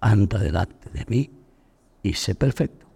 [0.00, 1.30] anda delante de mí
[2.02, 2.86] y sé perfecto.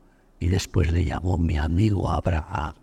[0.40, 2.74] Y después le llamó mi amigo Abraham.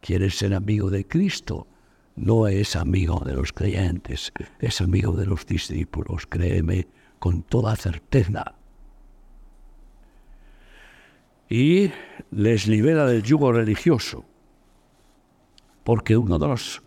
[0.00, 1.66] ¿Quieres ser amigo de Cristo?
[2.16, 6.86] No es amigo de los creyentes, es amigo de los discípulos, créeme
[7.18, 8.54] con toda certeza.
[11.50, 11.90] Y
[12.30, 14.24] les libera del yugo religioso,
[15.82, 16.83] porque uno de los,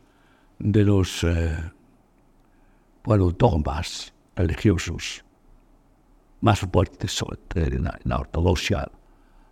[0.60, 1.56] de los eh,
[3.04, 5.24] bueno, dogmas religiosos
[6.42, 7.24] más fuertes
[7.56, 8.92] en la, la ortodoxia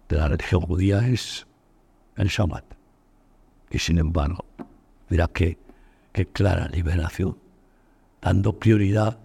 [0.09, 1.47] de la religión judía es
[2.15, 2.65] el Shabbat.
[3.71, 4.45] Y sin embargo,
[5.09, 5.57] mira qué,
[6.11, 7.37] qué clara liberación,
[8.21, 9.19] dando prioridad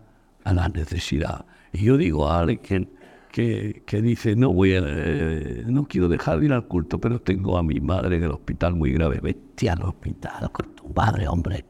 [0.44, 1.44] a la necesidad.
[1.72, 2.90] Y yo digo a alguien
[3.30, 7.20] que, que dice, no voy a, eh, no quiero dejar de ir al culto, pero
[7.20, 9.20] tengo a mi madre en el hospital muy grave.
[9.22, 11.64] Vete al hospital con tu madre, hombre,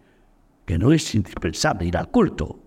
[0.64, 2.58] que no es indispensable ir al culto.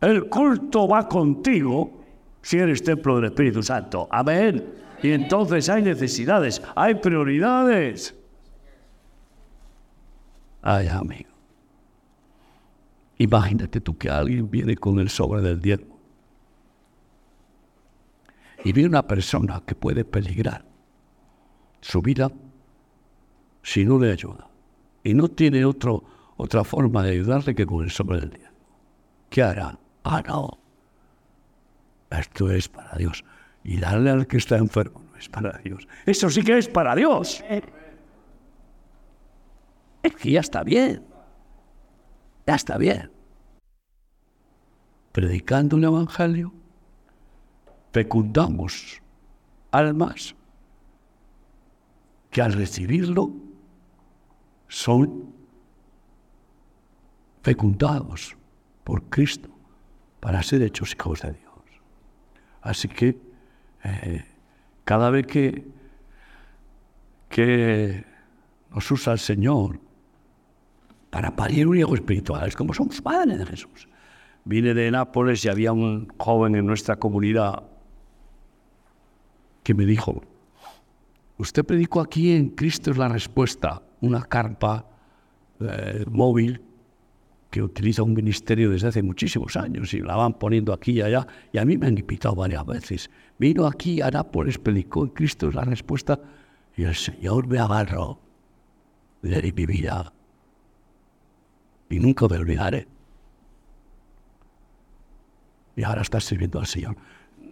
[0.00, 2.02] El culto va contigo
[2.42, 4.08] si eres templo del Espíritu Santo.
[4.10, 4.74] Amén.
[5.02, 8.14] Y entonces hay necesidades, hay prioridades.
[10.62, 11.30] Ay, amigo.
[13.18, 15.98] Imagínate tú que alguien viene con el sobre del diezmo
[18.64, 20.64] y ve una persona que puede peligrar
[21.80, 22.30] su vida
[23.62, 24.48] si no le ayuda
[25.02, 26.04] y no tiene otro,
[26.40, 28.56] otra forma de ayudarle que con el sobre del diezmo.
[29.28, 29.78] ¿Qué hará?
[30.04, 30.58] Ah, no.
[32.10, 33.24] Esto es para Dios.
[33.62, 35.86] Y darle al que está enfermo no es para Dios.
[36.06, 37.44] Eso sí que es para Dios.
[40.02, 41.04] Es que ya está bien.
[42.46, 43.12] Ya está bien.
[45.12, 46.54] Predicando un evangelio,
[47.92, 49.02] fecundamos
[49.72, 50.34] almas
[52.30, 53.30] que al recibirlo
[54.68, 55.39] son
[57.42, 58.36] fecundados
[58.84, 59.48] por Cristo
[60.20, 61.50] para ser hechos hijos de Dios.
[62.60, 63.18] Así que
[63.84, 64.24] eh,
[64.84, 65.66] cada vez que,
[67.28, 68.04] que
[68.70, 69.80] nos usa el Señor
[71.10, 73.88] para parir un hijo espiritual, es como somos padres de Jesús.
[74.44, 77.64] Vine de Nápoles y había un joven en nuestra comunidad
[79.62, 80.22] que me dijo,
[81.38, 84.86] usted predicó aquí en Cristo es la respuesta, una carpa
[85.60, 86.62] eh, móvil
[87.50, 91.26] que utiliza un ministerio desde hace muchísimos años y la van poniendo aquí y allá.
[91.52, 93.10] Y a mí me han invitado varias veces.
[93.38, 96.20] Vino aquí a Nápoles, predicó en Cristo es la respuesta
[96.76, 98.20] y el Señor me agarró
[99.22, 100.12] de mi vida.
[101.88, 102.86] Y nunca me olvidaré.
[105.74, 106.96] Y ahora está sirviendo al Señor.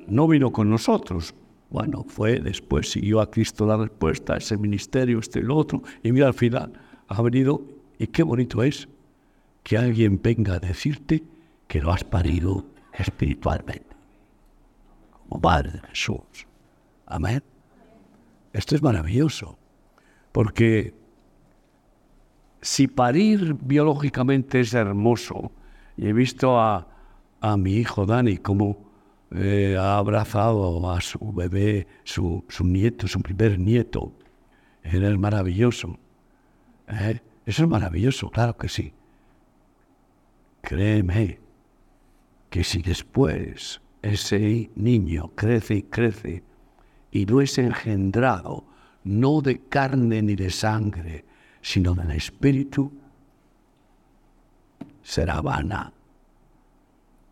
[0.06, 1.34] No vino con nosotros.
[1.70, 5.82] Bueno, fue después, siguió a Cristo la respuesta, ese ministerio, este y lo otro.
[6.04, 6.72] Y mira, al final
[7.08, 7.62] ha venido
[7.98, 8.88] y qué bonito es
[9.68, 11.22] que alguien venga a decirte
[11.66, 13.94] que lo has parido espiritualmente,
[15.28, 16.46] como Padre de Jesús.
[17.04, 17.42] Amén.
[18.54, 19.59] Esto es maravilloso,
[20.33, 20.94] porque
[22.62, 25.52] si parir biológicamente es hermoso,
[25.98, 26.87] y he visto a,
[27.59, 28.88] mi hijo Dani como
[29.33, 34.14] eh, ha abrazado a su bebé, su, nieto, su primer nieto,
[34.83, 35.98] es maravilloso.
[36.88, 37.20] ¿eh?
[37.44, 38.94] Eso es maravilloso, claro que sí.
[40.61, 41.38] Créeme
[42.51, 46.42] que si después ese niño crece y crece
[47.11, 48.64] y no es engendrado
[49.05, 51.25] no de carne ni de sangre,
[51.62, 52.92] sino del Espíritu,
[55.03, 55.92] será vana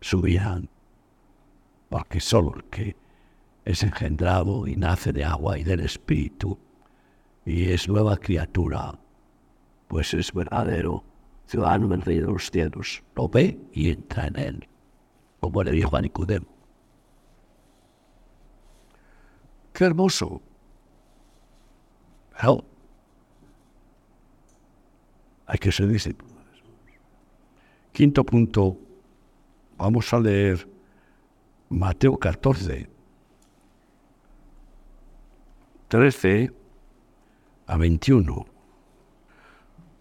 [0.01, 0.59] su vida,
[1.89, 2.95] porque solo el que
[3.65, 6.57] es engendrado y nace de agua y del Espíritu
[7.45, 8.97] y es nueva criatura,
[9.87, 11.03] pues es verdadero
[11.47, 14.67] ciudadano del reino de los cielos, lo ve y entra en él,
[15.39, 16.47] como le dijo a Nicodemo.
[19.73, 20.41] Qué hermoso.
[22.39, 22.63] Pero
[25.45, 26.35] hay que ser discípulos.
[27.93, 28.77] Quinto punto,
[29.77, 30.67] vamos a leer
[31.69, 32.89] Mateo 14,
[35.87, 36.51] 13
[37.67, 38.56] a 21.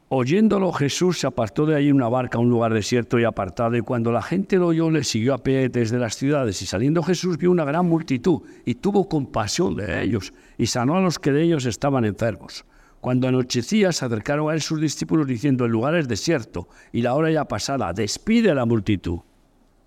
[0.08, 3.76] Oyéndolo Jesús se apartó de allí en una barca a un lugar desierto y apartado,
[3.76, 7.02] y cuando la gente lo oyó le siguió a pie desde las ciudades, y saliendo
[7.02, 11.32] Jesús vio una gran multitud, y tuvo compasión de ellos, y sanó a los que
[11.32, 12.64] de ellos estaban enfermos.
[13.00, 17.14] Cuando anochecía se acercaron a él sus discípulos diciendo, el lugar es desierto, y la
[17.14, 19.18] hora ya pasada, despide a la multitud,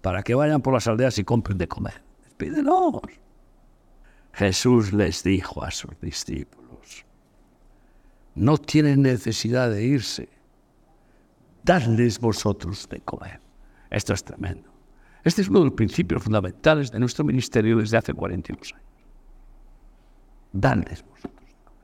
[0.01, 2.01] para que vayan por las aldeas y compren de comer.
[2.25, 2.99] Despídelos.
[4.34, 6.58] Jesús les dijo a sus discípulos,
[8.39, 10.30] no tienen necesidad de irse.
[11.63, 13.41] Dadles vosotros de comer.
[13.89, 14.69] Esto es tremendo.
[15.25, 18.88] Este es uno de los principios fundamentales de nuestro ministerio desde hace 42 años.
[20.54, 21.84] Dadles vosotros de comer.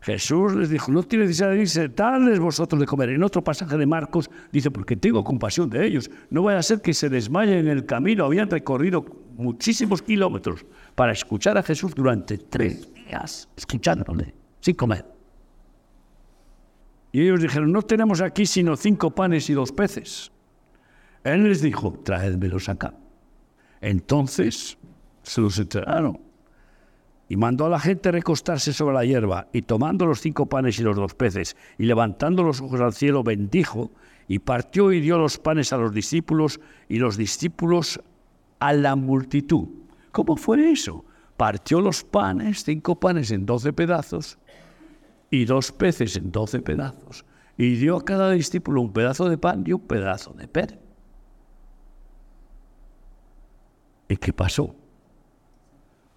[0.00, 3.10] Jesús les dijo, no tiene necesidad de irse, dadles vosotros de comer.
[3.10, 6.10] En otro pasaje de Marcos dice, porque tengo compasión de ellos.
[6.30, 8.24] No vaya a ser que se desmayen en el camino.
[8.24, 9.04] Habían recorrido
[9.36, 15.13] muchísimos kilómetros para escuchar a Jesús durante tres días, escuchándole, sin comer.
[17.14, 20.32] Y ellos dijeron, no tenemos aquí sino cinco panes y dos peces.
[21.22, 22.92] Él les dijo, traédmelos acá.
[23.80, 24.76] Entonces
[25.22, 26.18] se los entregaron.
[27.28, 30.82] Y mandó a la gente recostarse sobre la hierba, y tomando los cinco panes y
[30.82, 33.92] los dos peces, y levantando los ojos al cielo, bendijo,
[34.26, 38.00] y partió y dio los panes a los discípulos, y los discípulos
[38.58, 39.68] a la multitud.
[40.10, 41.04] ¿Cómo fue eso?
[41.36, 44.36] Partió los panes, cinco panes en doce pedazos,
[45.34, 47.24] y dos peces en doce pedazos,
[47.56, 50.78] y dio a cada discípulo un pedazo de pan y un pedazo de pez.
[54.08, 54.76] ¿Y qué pasó?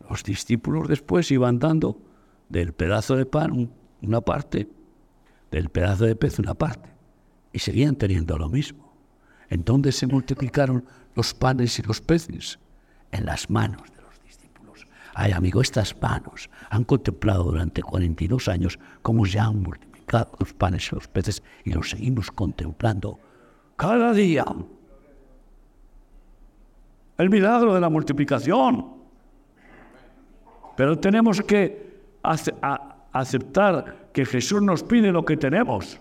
[0.08, 2.00] Los discípulos después iban dando
[2.50, 4.70] del pedazo de pan una parte,
[5.50, 6.90] del pedazo de pez una parte,
[7.52, 8.94] y seguían teniendo lo mismo.
[9.50, 12.60] Entonces se multiplicaron los panes y los peces
[13.12, 13.82] en las manos
[15.20, 20.92] Ay, amigo, estas manos han contemplado durante 42 años cómo se han multiplicado los panes
[20.92, 23.18] y los peces y los seguimos contemplando
[23.78, 24.46] cada día.
[27.18, 28.94] El milagro de la multiplicación.
[30.76, 31.98] Pero tenemos que
[33.12, 36.00] aceptar que Jesús nos pide lo que tenemos.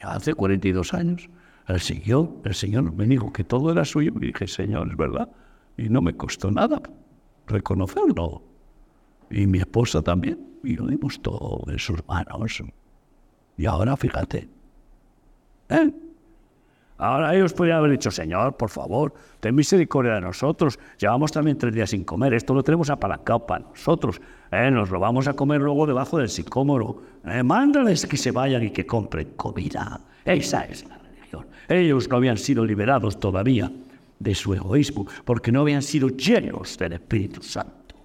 [0.00, 1.28] Y hace 42 años
[1.66, 5.28] el Señor, el Señor me dijo que todo era suyo y dije, Señor, es verdad.
[5.76, 6.80] Y no me costó nada
[7.50, 8.42] reconocerlo.
[9.30, 10.38] Y mi esposa también.
[10.62, 12.62] Y lo dimos todo en sus manos.
[13.56, 14.48] Y ahora fíjate.
[15.68, 15.90] ¿eh?
[16.98, 20.78] Ahora ellos podrían haber dicho, Señor, por favor, ten misericordia de nosotros.
[20.98, 22.34] Llevamos también tres días sin comer.
[22.34, 24.20] Esto lo tenemos apalancado para nosotros.
[24.52, 24.70] ¿eh?
[24.70, 27.02] Nos lo vamos a comer luego debajo del sicómoro.
[27.24, 27.42] ¿eh?
[27.42, 30.00] Mándales que se vayan y que compren comida.
[30.26, 31.46] Esa es la religión.
[31.68, 33.72] Ellos no habían sido liberados todavía
[34.20, 37.96] de su egoísmo, porque no habían sido llenos del Espíritu Santo.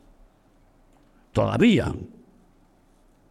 [1.31, 1.93] Todavía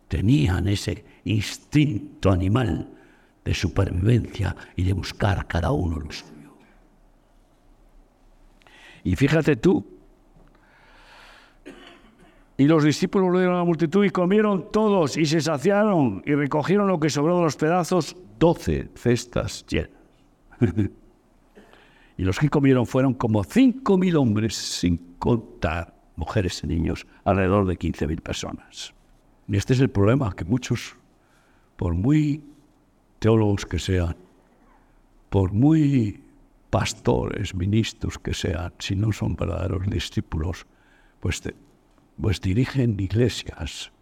[0.07, 2.89] tenían ese instinto animal
[3.43, 6.55] de supervivencia y de buscar cada uno lo suyo.
[9.03, 9.85] Y fíjate tú,
[12.57, 16.35] y los discípulos lo dieron a la multitud y comieron todos y se saciaron y
[16.35, 19.91] recogieron lo que sobró de los pedazos, doce cestas llenas.
[22.17, 27.79] Y los que comieron fueron como 5.000 hombres, sin contar mujeres y niños, alrededor de
[27.79, 28.95] 15.000 personas.
[29.49, 30.97] Y este es el problema, que muchos,
[31.77, 32.45] por muy
[33.19, 34.17] teólogos que sean,
[35.29, 36.23] por muy
[36.71, 40.67] pastores, ministros que sean, si no son verdaderos discípulos,
[41.21, 41.43] pues,
[42.21, 43.93] pues dirigen iglesias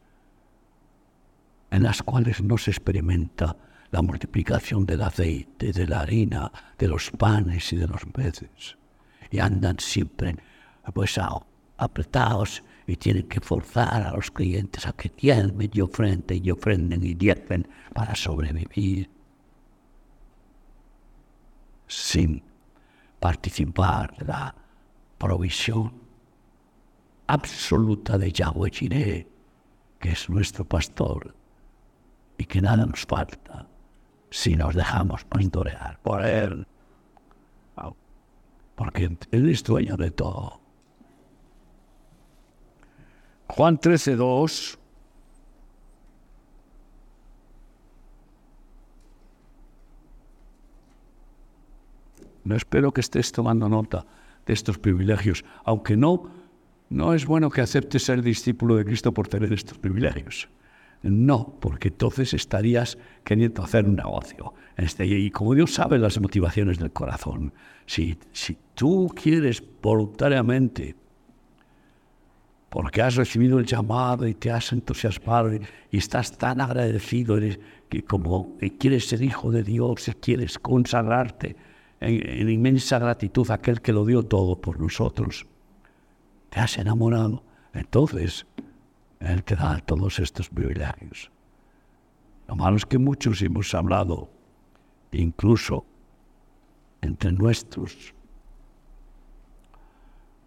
[1.71, 3.57] en las cuales no se experimenta
[3.93, 8.79] la multiplicación del aceite, de la harina, de los panes y de los peces.
[9.31, 10.35] Y andan siempre
[10.95, 11.21] pues
[11.77, 17.05] apretados y tienen que forzar a los clientes a que diezmen y ofrenden y ofrenden
[17.05, 19.11] y diezmen para sobrevivir
[21.87, 22.43] sin
[23.21, 24.55] participar de la
[25.19, 25.93] provisión
[27.27, 29.29] absoluta de Yahweh Jireh,
[30.01, 31.35] que es nuestro pastor,
[32.39, 33.69] y que nada nos falta
[34.33, 36.67] si nos dejamos monitorear por Él.
[38.75, 40.61] Porque Él es dueño de todo.
[43.49, 44.79] Juan 13, 2.
[52.45, 54.07] No espero que estés tomando nota
[54.47, 56.31] de estos privilegios, aunque no,
[56.89, 60.49] no es bueno que aceptes ser discípulo de Cristo por tener estos privilegios.
[61.03, 64.55] No, porque entonces estarías queriendo hacer un negocio.
[64.77, 67.53] Este, y como Dios sabe las motivaciones del corazón,
[67.87, 70.97] si, si tú quieres voluntariamente
[72.73, 78.03] porque has recibido el llamado y te has entusiasmado y, estás tan agradecido eres, que
[78.03, 81.55] como quieres ser hijo de Dios, quieres consagrarte
[82.01, 85.47] en, en inmensa gratitud a aquel que lo dio todo por nosotros.
[86.49, 87.45] Te has enamorado.
[87.75, 88.47] Entonces,
[89.23, 91.31] Él te da todos estos privilegios.
[92.49, 94.31] Lo malo es que muchos hemos hablado,
[95.13, 95.87] incluso
[97.01, 98.15] entre nuestros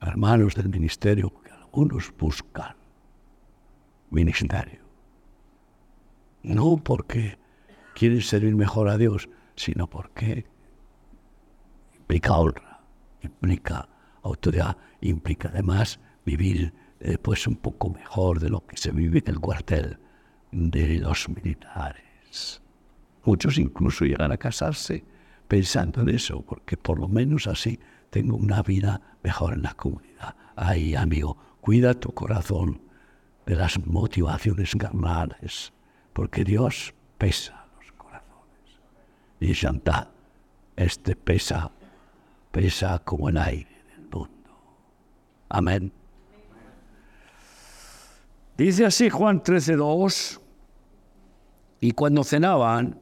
[0.02, 1.34] hermanos del ministerio,
[1.72, 2.76] unos buscan
[4.10, 4.80] ministerio.
[6.44, 7.38] No porque
[7.96, 10.46] quieren servir mejor a Dios, sino porque
[11.96, 12.82] implica honra,
[13.22, 13.90] implica
[14.22, 16.74] autoridad, implica además vivir
[17.22, 20.00] pues un poco mejor de lo que se vive en el cuartel
[20.52, 22.62] de los militares.
[23.24, 25.04] Muchos incluso llegan a casarse
[25.48, 27.80] pensando en eso, porque por lo menos así
[28.10, 30.36] tengo una vida mejor en la comunidad.
[30.56, 32.80] Ay, amigo, Cuida tu corazón
[33.48, 35.74] de las motivaciones carnales,
[36.14, 38.80] porque Dios pesa los corazones.
[39.40, 40.12] Y Santa,
[40.76, 41.72] este pesa,
[42.52, 44.30] pesa como el aire del mundo.
[45.50, 45.92] Amén.
[48.58, 50.40] Dice así Juan 13:2,
[51.82, 53.02] y cuando cenaban,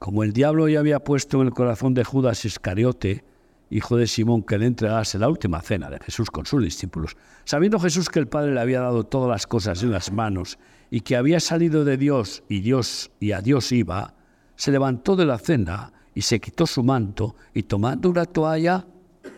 [0.00, 3.24] como el diablo ya había puesto en el corazón de Judas Iscariote,
[3.70, 7.78] hijo de Simón, que le entregase la última cena de Jesús con sus discípulos, sabiendo
[7.78, 10.58] Jesús que el Padre le había dado todas las cosas en las manos
[10.90, 14.14] y que había salido de Dios y Dios y a Dios iba,
[14.56, 18.84] se levantó de la cena y se quitó su manto y tomando una toalla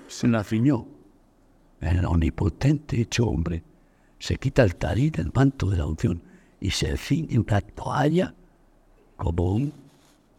[0.08, 0.88] se la ciñó.
[1.82, 3.62] El omnipotente hecho hombre
[4.24, 6.22] se quita el tarín, el manto de la unción
[6.58, 8.34] y se ciñe una toalla
[9.18, 9.74] como un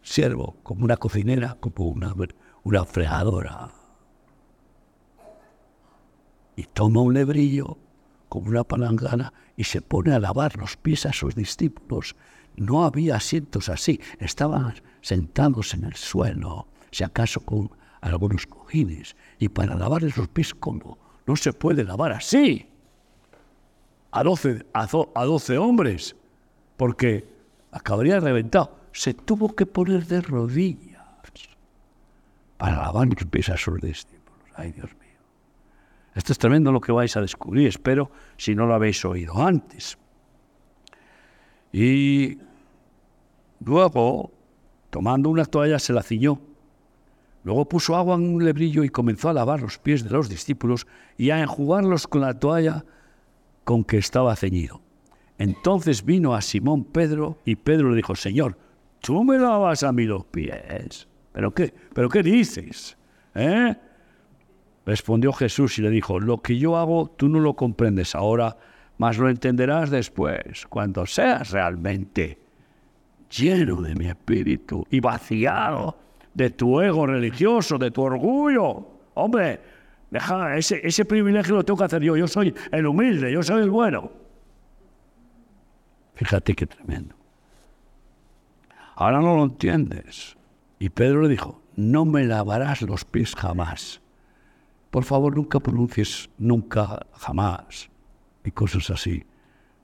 [0.02, 2.12] siervo, como una cocinera, como una,
[2.64, 3.70] una fregadora
[6.56, 7.78] y toma un lebrillo
[8.28, 12.16] como una palangana y se pone a lavar los pies a sus discípulos.
[12.56, 17.70] No había asientos así, estaban sentados en el suelo, si acaso con
[18.00, 22.72] algunos cojines, y para lavarles los pies como no se puede lavar así
[24.16, 26.16] a doce, a, doce hombres,
[26.78, 27.28] porque
[27.70, 28.74] acabaría reventado.
[28.92, 30.96] Se tuvo que poner de rodillas
[32.56, 34.40] para lavar los pies a sus discípulos.
[34.54, 35.20] Ay, Dios mío.
[36.14, 39.98] Esto es tremendo lo que vais a descubrir, espero, si no lo habéis oído antes.
[41.70, 42.38] Y
[43.62, 44.32] luego,
[44.88, 46.40] tomando una toalla, se la ciñó.
[47.44, 50.86] Luego puso agua en un lebrillo y comenzó a lavar los pies de los discípulos
[51.18, 52.86] y a enjugarlos con la toalla
[53.66, 54.80] con que estaba ceñido.
[55.38, 58.56] Entonces vino a Simón Pedro y Pedro le dijo, Señor,
[59.00, 61.08] ¿tú me lavas a mí los pies?
[61.32, 61.74] ¿Pero qué?
[61.92, 62.96] ¿Pero qué dices?
[63.34, 63.74] ¿Eh?
[64.86, 68.56] Respondió Jesús y le dijo, lo que yo hago tú no lo comprendes ahora,
[68.98, 72.38] mas lo entenderás después, cuando seas realmente
[73.28, 75.98] lleno de mi espíritu y vaciado
[76.34, 78.86] de tu ego religioso, de tu orgullo.
[79.14, 79.60] Hombre,
[80.10, 83.62] deja, ese, ese privilegio lo tengo que hacer yo, yo soy el humilde, yo soy
[83.62, 84.10] el bueno.
[86.14, 87.14] Fíjate qué tremendo.
[88.94, 90.36] Ahora no lo entiendes.
[90.78, 94.00] Y Pedro le dijo, no me lavarás los pies jamás
[94.96, 97.90] por favor nunca pronuncies nunca, jamás,
[98.42, 99.26] y cosas así,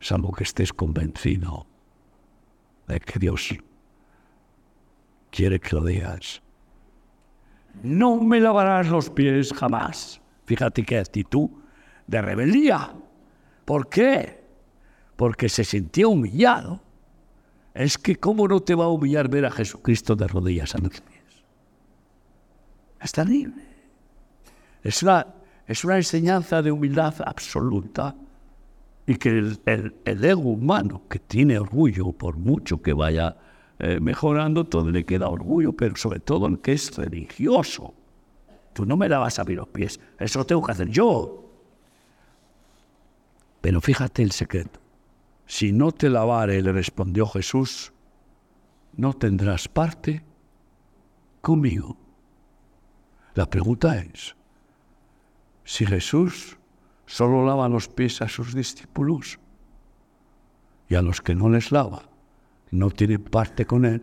[0.00, 1.66] salvo que estés convencido
[2.88, 3.50] de que Dios
[5.30, 6.40] quiere que lo digas.
[7.82, 10.20] No me lavarás los pies jamás.
[10.44, 11.48] Fíjate qué actitud
[12.06, 12.94] de rebeldía.
[13.64, 14.42] ¿Por qué?
[15.16, 16.82] Porque se sintió humillado.
[17.74, 21.00] Es que cómo no te va a humillar ver a Jesucristo de rodillas a los
[21.00, 21.44] pies.
[23.00, 23.64] Es terrible.
[24.82, 25.26] Es una,
[25.66, 28.14] es una enseñanza de humildad absoluta
[29.06, 29.60] y que el,
[30.04, 33.36] ego humano, que tiene orgullo, por mucho que vaya
[33.84, 37.92] eh, mejorando, todo le queda orgullo, pero sobre todo el que es religioso.
[38.72, 41.50] Tú no me la vas a abrir los pies, eso lo tengo que hacer yo.
[43.60, 44.78] Pero fíjate el secreto.
[45.46, 47.92] Si no te lavare, le respondió Jesús,
[48.96, 50.22] no tendrás parte
[51.40, 51.96] conmigo.
[53.34, 54.36] La pregunta es,
[55.64, 56.56] si Jesús
[57.06, 59.40] solo lava los pies a sus discípulos
[60.88, 62.11] y a los que no les lava,
[62.72, 64.02] no tienen parte con Él,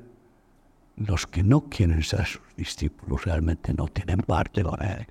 [0.95, 5.07] los que no quieren ser sus discípulos realmente no tienen parte con Él,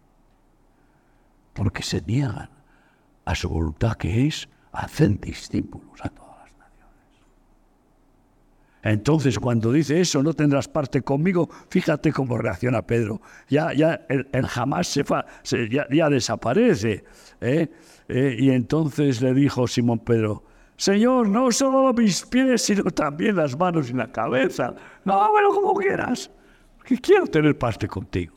[1.52, 2.48] porque se niegan
[3.24, 6.96] a su voluntad que es hacer discípulos a todas las naciones.
[8.82, 13.20] Entonces, cuando dice eso, no tendrás parte conmigo, fíjate cómo reacciona Pedro.
[13.48, 15.26] Ya, ya el, jamás se, fa,
[15.90, 17.04] ya, desaparece.
[17.40, 17.68] ¿eh?
[18.08, 18.36] ¿eh?
[18.38, 20.44] y entonces le dijo Simón Pedro,
[20.78, 24.76] Señor, no solo mis pies, sino también las manos y la cabeza.
[25.04, 26.30] No, bueno, como quieras,
[26.84, 28.36] que quiero tener parte contigo.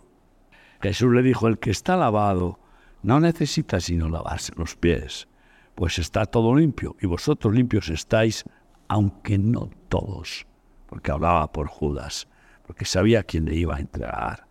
[0.82, 2.60] Jesús le dijo, el que está lavado
[3.04, 5.28] no necesita sino lavarse los pies,
[5.76, 8.44] pues está todo limpio y vosotros limpios estáis,
[8.88, 10.48] aunque no todos,
[10.88, 12.28] porque hablaba por Judas,
[12.66, 14.48] porque sabía quién le iba a entregar.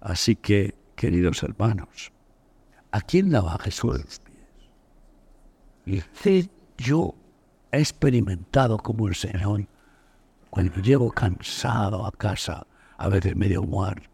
[0.00, 2.10] Así que, queridos hermanos,
[2.90, 6.02] ¿a quién lava Jesús los pies?
[6.26, 7.14] Y yo
[7.72, 9.66] he experimentado como el Señor,
[10.50, 12.66] cuando llego cansado a casa,
[12.96, 14.08] a veces medio muerto,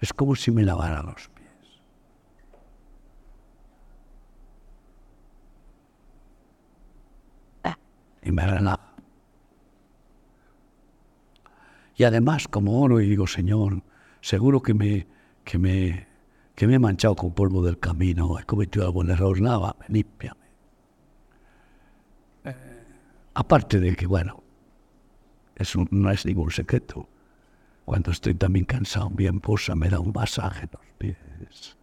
[0.00, 1.48] es como si me lavara los pies.
[8.22, 8.94] Y me relaja.
[11.96, 13.82] Y además, como oro y digo, Señor,
[14.20, 15.06] seguro que me,
[15.44, 16.06] que me,
[16.54, 20.37] que me he manchado con polvo del camino, he cometido algún error, nada, límpiame.
[23.38, 24.42] Aparte de que, bueno,
[25.54, 27.08] eso no es ningún secreto.
[27.84, 31.76] Cuando estoy también cansado, mi esposa me da un masaje en los pies.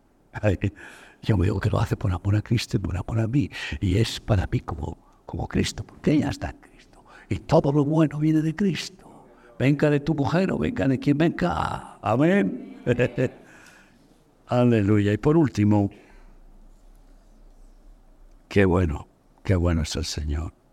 [1.22, 3.50] yo me digo que lo hace por amor a Cristo y por amor a mí.
[3.80, 7.06] Y es para mí como, como Cristo, porque ella está en Cristo.
[7.30, 9.30] Y todo lo bueno viene de Cristo.
[9.58, 12.00] Venga de tu mujer o venga de quien venga.
[12.02, 12.82] Amén.
[14.48, 15.14] Aleluya.
[15.14, 15.90] Y por último,
[18.50, 19.08] qué bueno,
[19.42, 20.65] qué bueno es el Señor.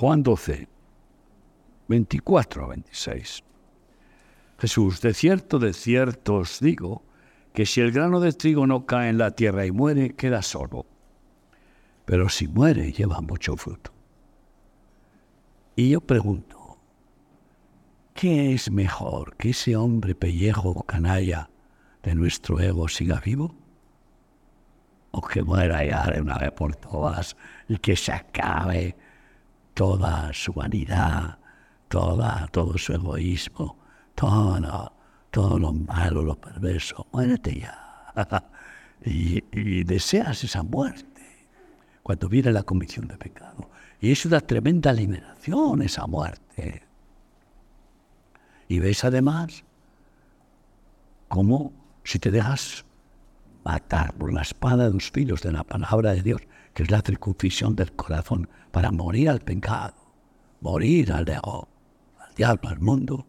[0.00, 0.66] Juan 12,
[1.88, 3.44] 24 a 26.
[4.58, 7.02] Jesús, de cierto, de cierto os digo,
[7.52, 10.86] que si el grano de trigo no cae en la tierra y muere, queda solo.
[12.06, 13.92] Pero si muere, lleva mucho fruto.
[15.76, 16.78] Y yo pregunto,
[18.14, 21.50] ¿qué es mejor que ese hombre pellejo o canalla
[22.02, 23.54] de nuestro ego siga vivo?
[25.10, 27.36] ¿O que muera ya de una vez por todas
[27.68, 28.96] y que se acabe
[29.80, 31.38] toda su vanidad,
[31.88, 33.78] toda, todo su egoísmo,
[34.14, 34.92] todo,
[35.30, 37.06] todo lo malo, lo perverso.
[37.12, 38.12] Muérete ya.
[39.02, 41.46] y, deseas esa muerte
[42.02, 43.70] cuando viene la comisión de pecado.
[44.02, 46.82] Y es una tremenda liberación esa muerte.
[48.68, 49.64] Y ves además
[51.28, 51.72] cómo
[52.04, 52.84] si te dejas
[53.64, 56.42] matar por la espada de los filos de la palabra de Dios,
[56.74, 59.94] que es la circuncisión del corazón, para morir al pecado,
[60.60, 63.26] morir al al diablo, al mundo.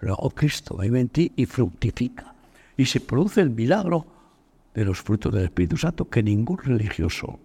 [0.00, 2.34] Luego Cristo vive en ti y fructifica.
[2.76, 4.06] Y se produce el milagro
[4.74, 7.38] de los frutos del Espíritu Santo que ningún religioso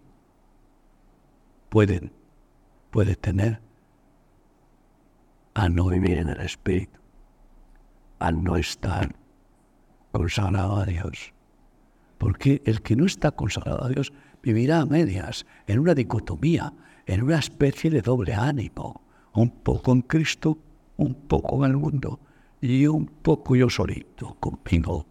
[1.70, 2.12] puede,
[2.90, 3.62] puede tener
[5.54, 7.00] al no vivir en el Espíritu,
[8.18, 9.16] al no estar
[10.12, 11.34] consagrado a Dios.
[12.18, 16.74] Porque el que no está consagrado a Dios vivirá a medias, en una dicotomía,
[17.06, 19.02] en una especie de doble ánimo,
[19.34, 20.58] un poco en Cristo,
[20.98, 22.20] un poco en el mundo
[22.62, 25.06] y un poco yo solito conmigo.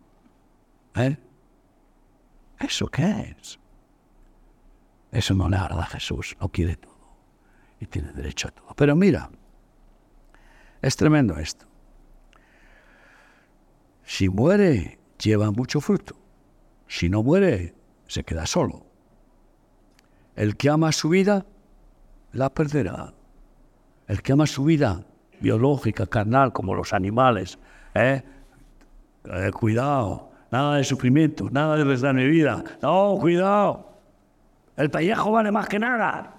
[0.95, 1.17] ¿Eh?
[2.59, 3.59] ¿Eso qué es?
[5.11, 6.99] Eso no le agrada a Jesús, no quiere todo
[7.81, 8.75] y tiene derecho a todo.
[8.77, 9.31] Pero mira,
[10.83, 11.67] es tremendo esto.
[14.05, 16.17] Si muere, lleva mucho fruto.
[16.87, 17.75] Si no muere,
[18.07, 18.88] se queda solo.
[20.39, 21.45] El que ama su vida,
[22.31, 23.13] la perderá.
[24.07, 25.05] El que ama su vida
[25.41, 27.59] biológica, carnal, como los animales,
[27.93, 28.23] ¿eh?
[29.25, 32.63] Eh, cuidado, nada de sufrimiento, nada de les mi vida.
[32.81, 33.99] No, cuidado.
[34.77, 36.37] El pellejo vale más que nada.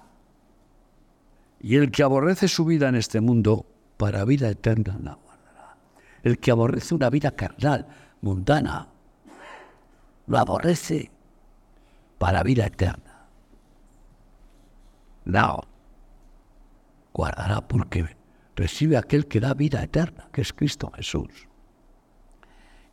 [1.60, 3.66] Y el que aborrece su vida en este mundo,
[3.98, 5.76] para vida eterna la guardará.
[6.24, 7.86] El que aborrece una vida carnal,
[8.22, 8.88] mundana,
[10.26, 11.12] lo aborrece
[12.18, 13.09] para vida eterna
[15.26, 15.62] no.
[17.14, 18.16] Guardará porque
[18.56, 21.48] recibe aquel que da vida eterna, que es Cristo Jesús.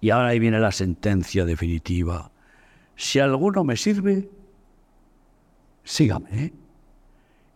[0.00, 2.30] Y ahora ahí viene la sentencia definitiva.
[2.96, 4.30] Si alguno me sirve,
[5.84, 6.52] sígame.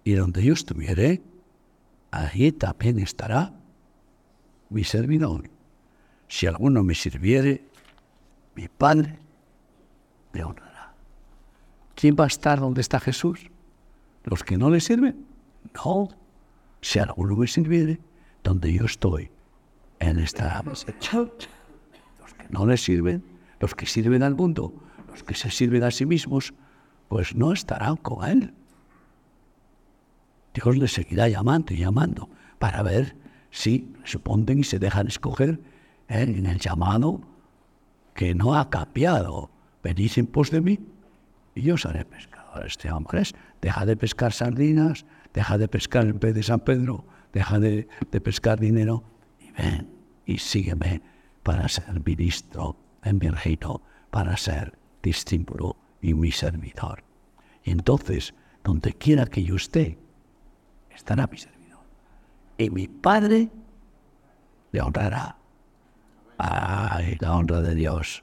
[0.02, 1.22] Y donde yo estuviere,
[2.10, 3.52] allí también estará
[4.70, 5.50] mi servidor.
[6.28, 7.64] Si alguno me sirviere,
[8.54, 9.18] mi Padre
[10.32, 10.94] me honrará.
[11.94, 13.50] ¿Quién va a estar donde está Jesús?
[14.24, 15.26] ¿Los que no le sirven?
[15.74, 16.08] No.
[16.82, 18.00] Si alguno me sirviere,
[18.42, 19.30] donde yo estoy,
[19.98, 20.84] en esta Los
[22.34, 23.22] que no le sirven,
[23.60, 24.72] los que sirven al mundo,
[25.08, 26.54] los que se sirven a sí mismos,
[27.08, 28.54] pues no estarán con él.
[30.54, 33.16] Dios les seguirá llamando y llamando para ver
[33.50, 35.60] si responden y se dejan escoger
[36.08, 37.20] en el llamado
[38.14, 39.50] que no ha cambiado.
[39.82, 40.78] Venid en pos de mí
[41.54, 43.22] y yo os haré pescadores este hombre
[43.60, 45.04] Deja de pescar sardinas,
[45.34, 47.88] deja de pescar el pez de San Pedro, deja de,
[48.22, 49.04] pescar dinero
[49.38, 49.88] y ven
[50.24, 51.02] y sígueme
[51.42, 57.04] para ser ministro en mi reino, para ser discípulo y mi servidor.
[57.64, 58.34] Y entonces,
[58.64, 59.98] donde quiera que yo esté,
[60.90, 61.84] estará mi servidor.
[62.58, 63.50] Y mi Padre
[64.72, 65.36] le honrará.
[66.38, 68.22] Ay, la honra de Dios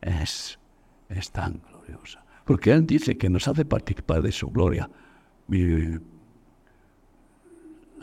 [0.00, 0.58] es,
[1.08, 2.21] es tan gloriosa.
[2.44, 4.90] Porque Él dice que nos hace participar de su gloria.
[5.48, 6.00] la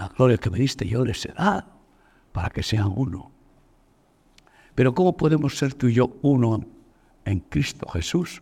[0.10, 1.66] gloria que me diste yo les dado
[2.32, 3.32] para que sean uno.
[4.76, 6.66] Pero ¿cómo podemos ser tú y yo uno
[7.26, 8.42] en Cristo Jesús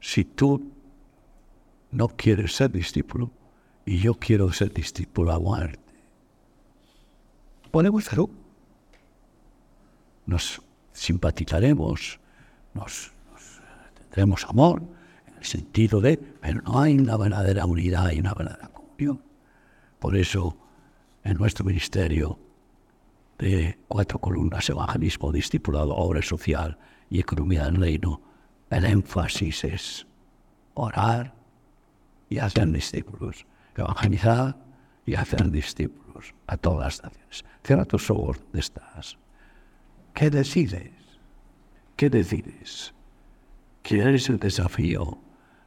[0.00, 0.70] si tú
[1.90, 3.32] no quieres ser discípulo
[3.84, 5.82] y yo quiero ser discípulo a muerte?
[7.70, 8.20] Podemos ser.
[10.26, 10.62] Nos
[10.92, 12.20] simpatizaremos,
[12.74, 13.12] nos,
[14.08, 14.82] tendremos amor,
[15.26, 19.22] en el sentido de, pero no hay una verdadera unidad y una verdadera comunión.
[19.98, 20.56] Por eso,
[21.24, 22.38] en nuestro ministerio
[23.38, 26.78] de cuatro columnas, evangelismo, discipulado, obra social
[27.10, 28.20] y economía del reino,
[28.70, 30.06] el énfasis es
[30.74, 31.34] orar
[32.28, 33.46] y hacer discípulos,
[33.76, 34.56] evangelizar
[35.06, 37.44] y hacer discípulos a todas las naciones.
[37.64, 39.18] Cierra tus ojos, ¿dónde estás?
[40.14, 40.92] ¿Qué decides?
[41.96, 42.92] ¿Qué decides?
[43.82, 45.18] ¿Quieres el desafío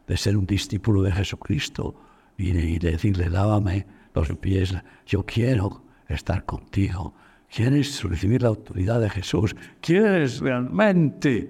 [0.08, 1.96] de ser un discípulo de Jesucristo
[2.38, 7.14] y, decirle, dávame los pies, yo quiero estar contigo?
[7.54, 9.56] ¿Quieres recibir la autoridad de Jesús?
[9.82, 11.50] ¿Quieres realmente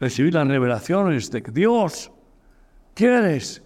[0.00, 2.10] recibir las revelaciones de Dios?
[2.94, 3.62] ¿Quieres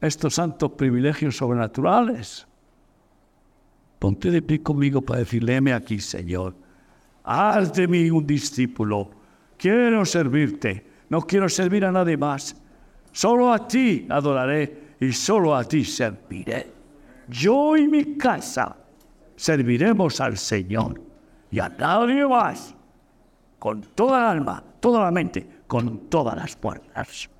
[0.00, 2.46] estos santos privilegios sobrenaturales?
[3.98, 6.56] Ponte de pie conmigo para decirle, aquí, Señor.
[7.24, 9.21] Haz de mí un discípulo.
[9.62, 10.84] Quiero servirte.
[11.08, 12.56] No quiero servir a nadie más.
[13.12, 16.72] Solo a ti adoraré y solo a ti serviré.
[17.28, 18.76] Yo y mi casa
[19.36, 21.00] serviremos al Señor
[21.48, 22.74] y a nadie más.
[23.60, 27.30] Con toda el alma, toda la mente, con todas las fuerzas.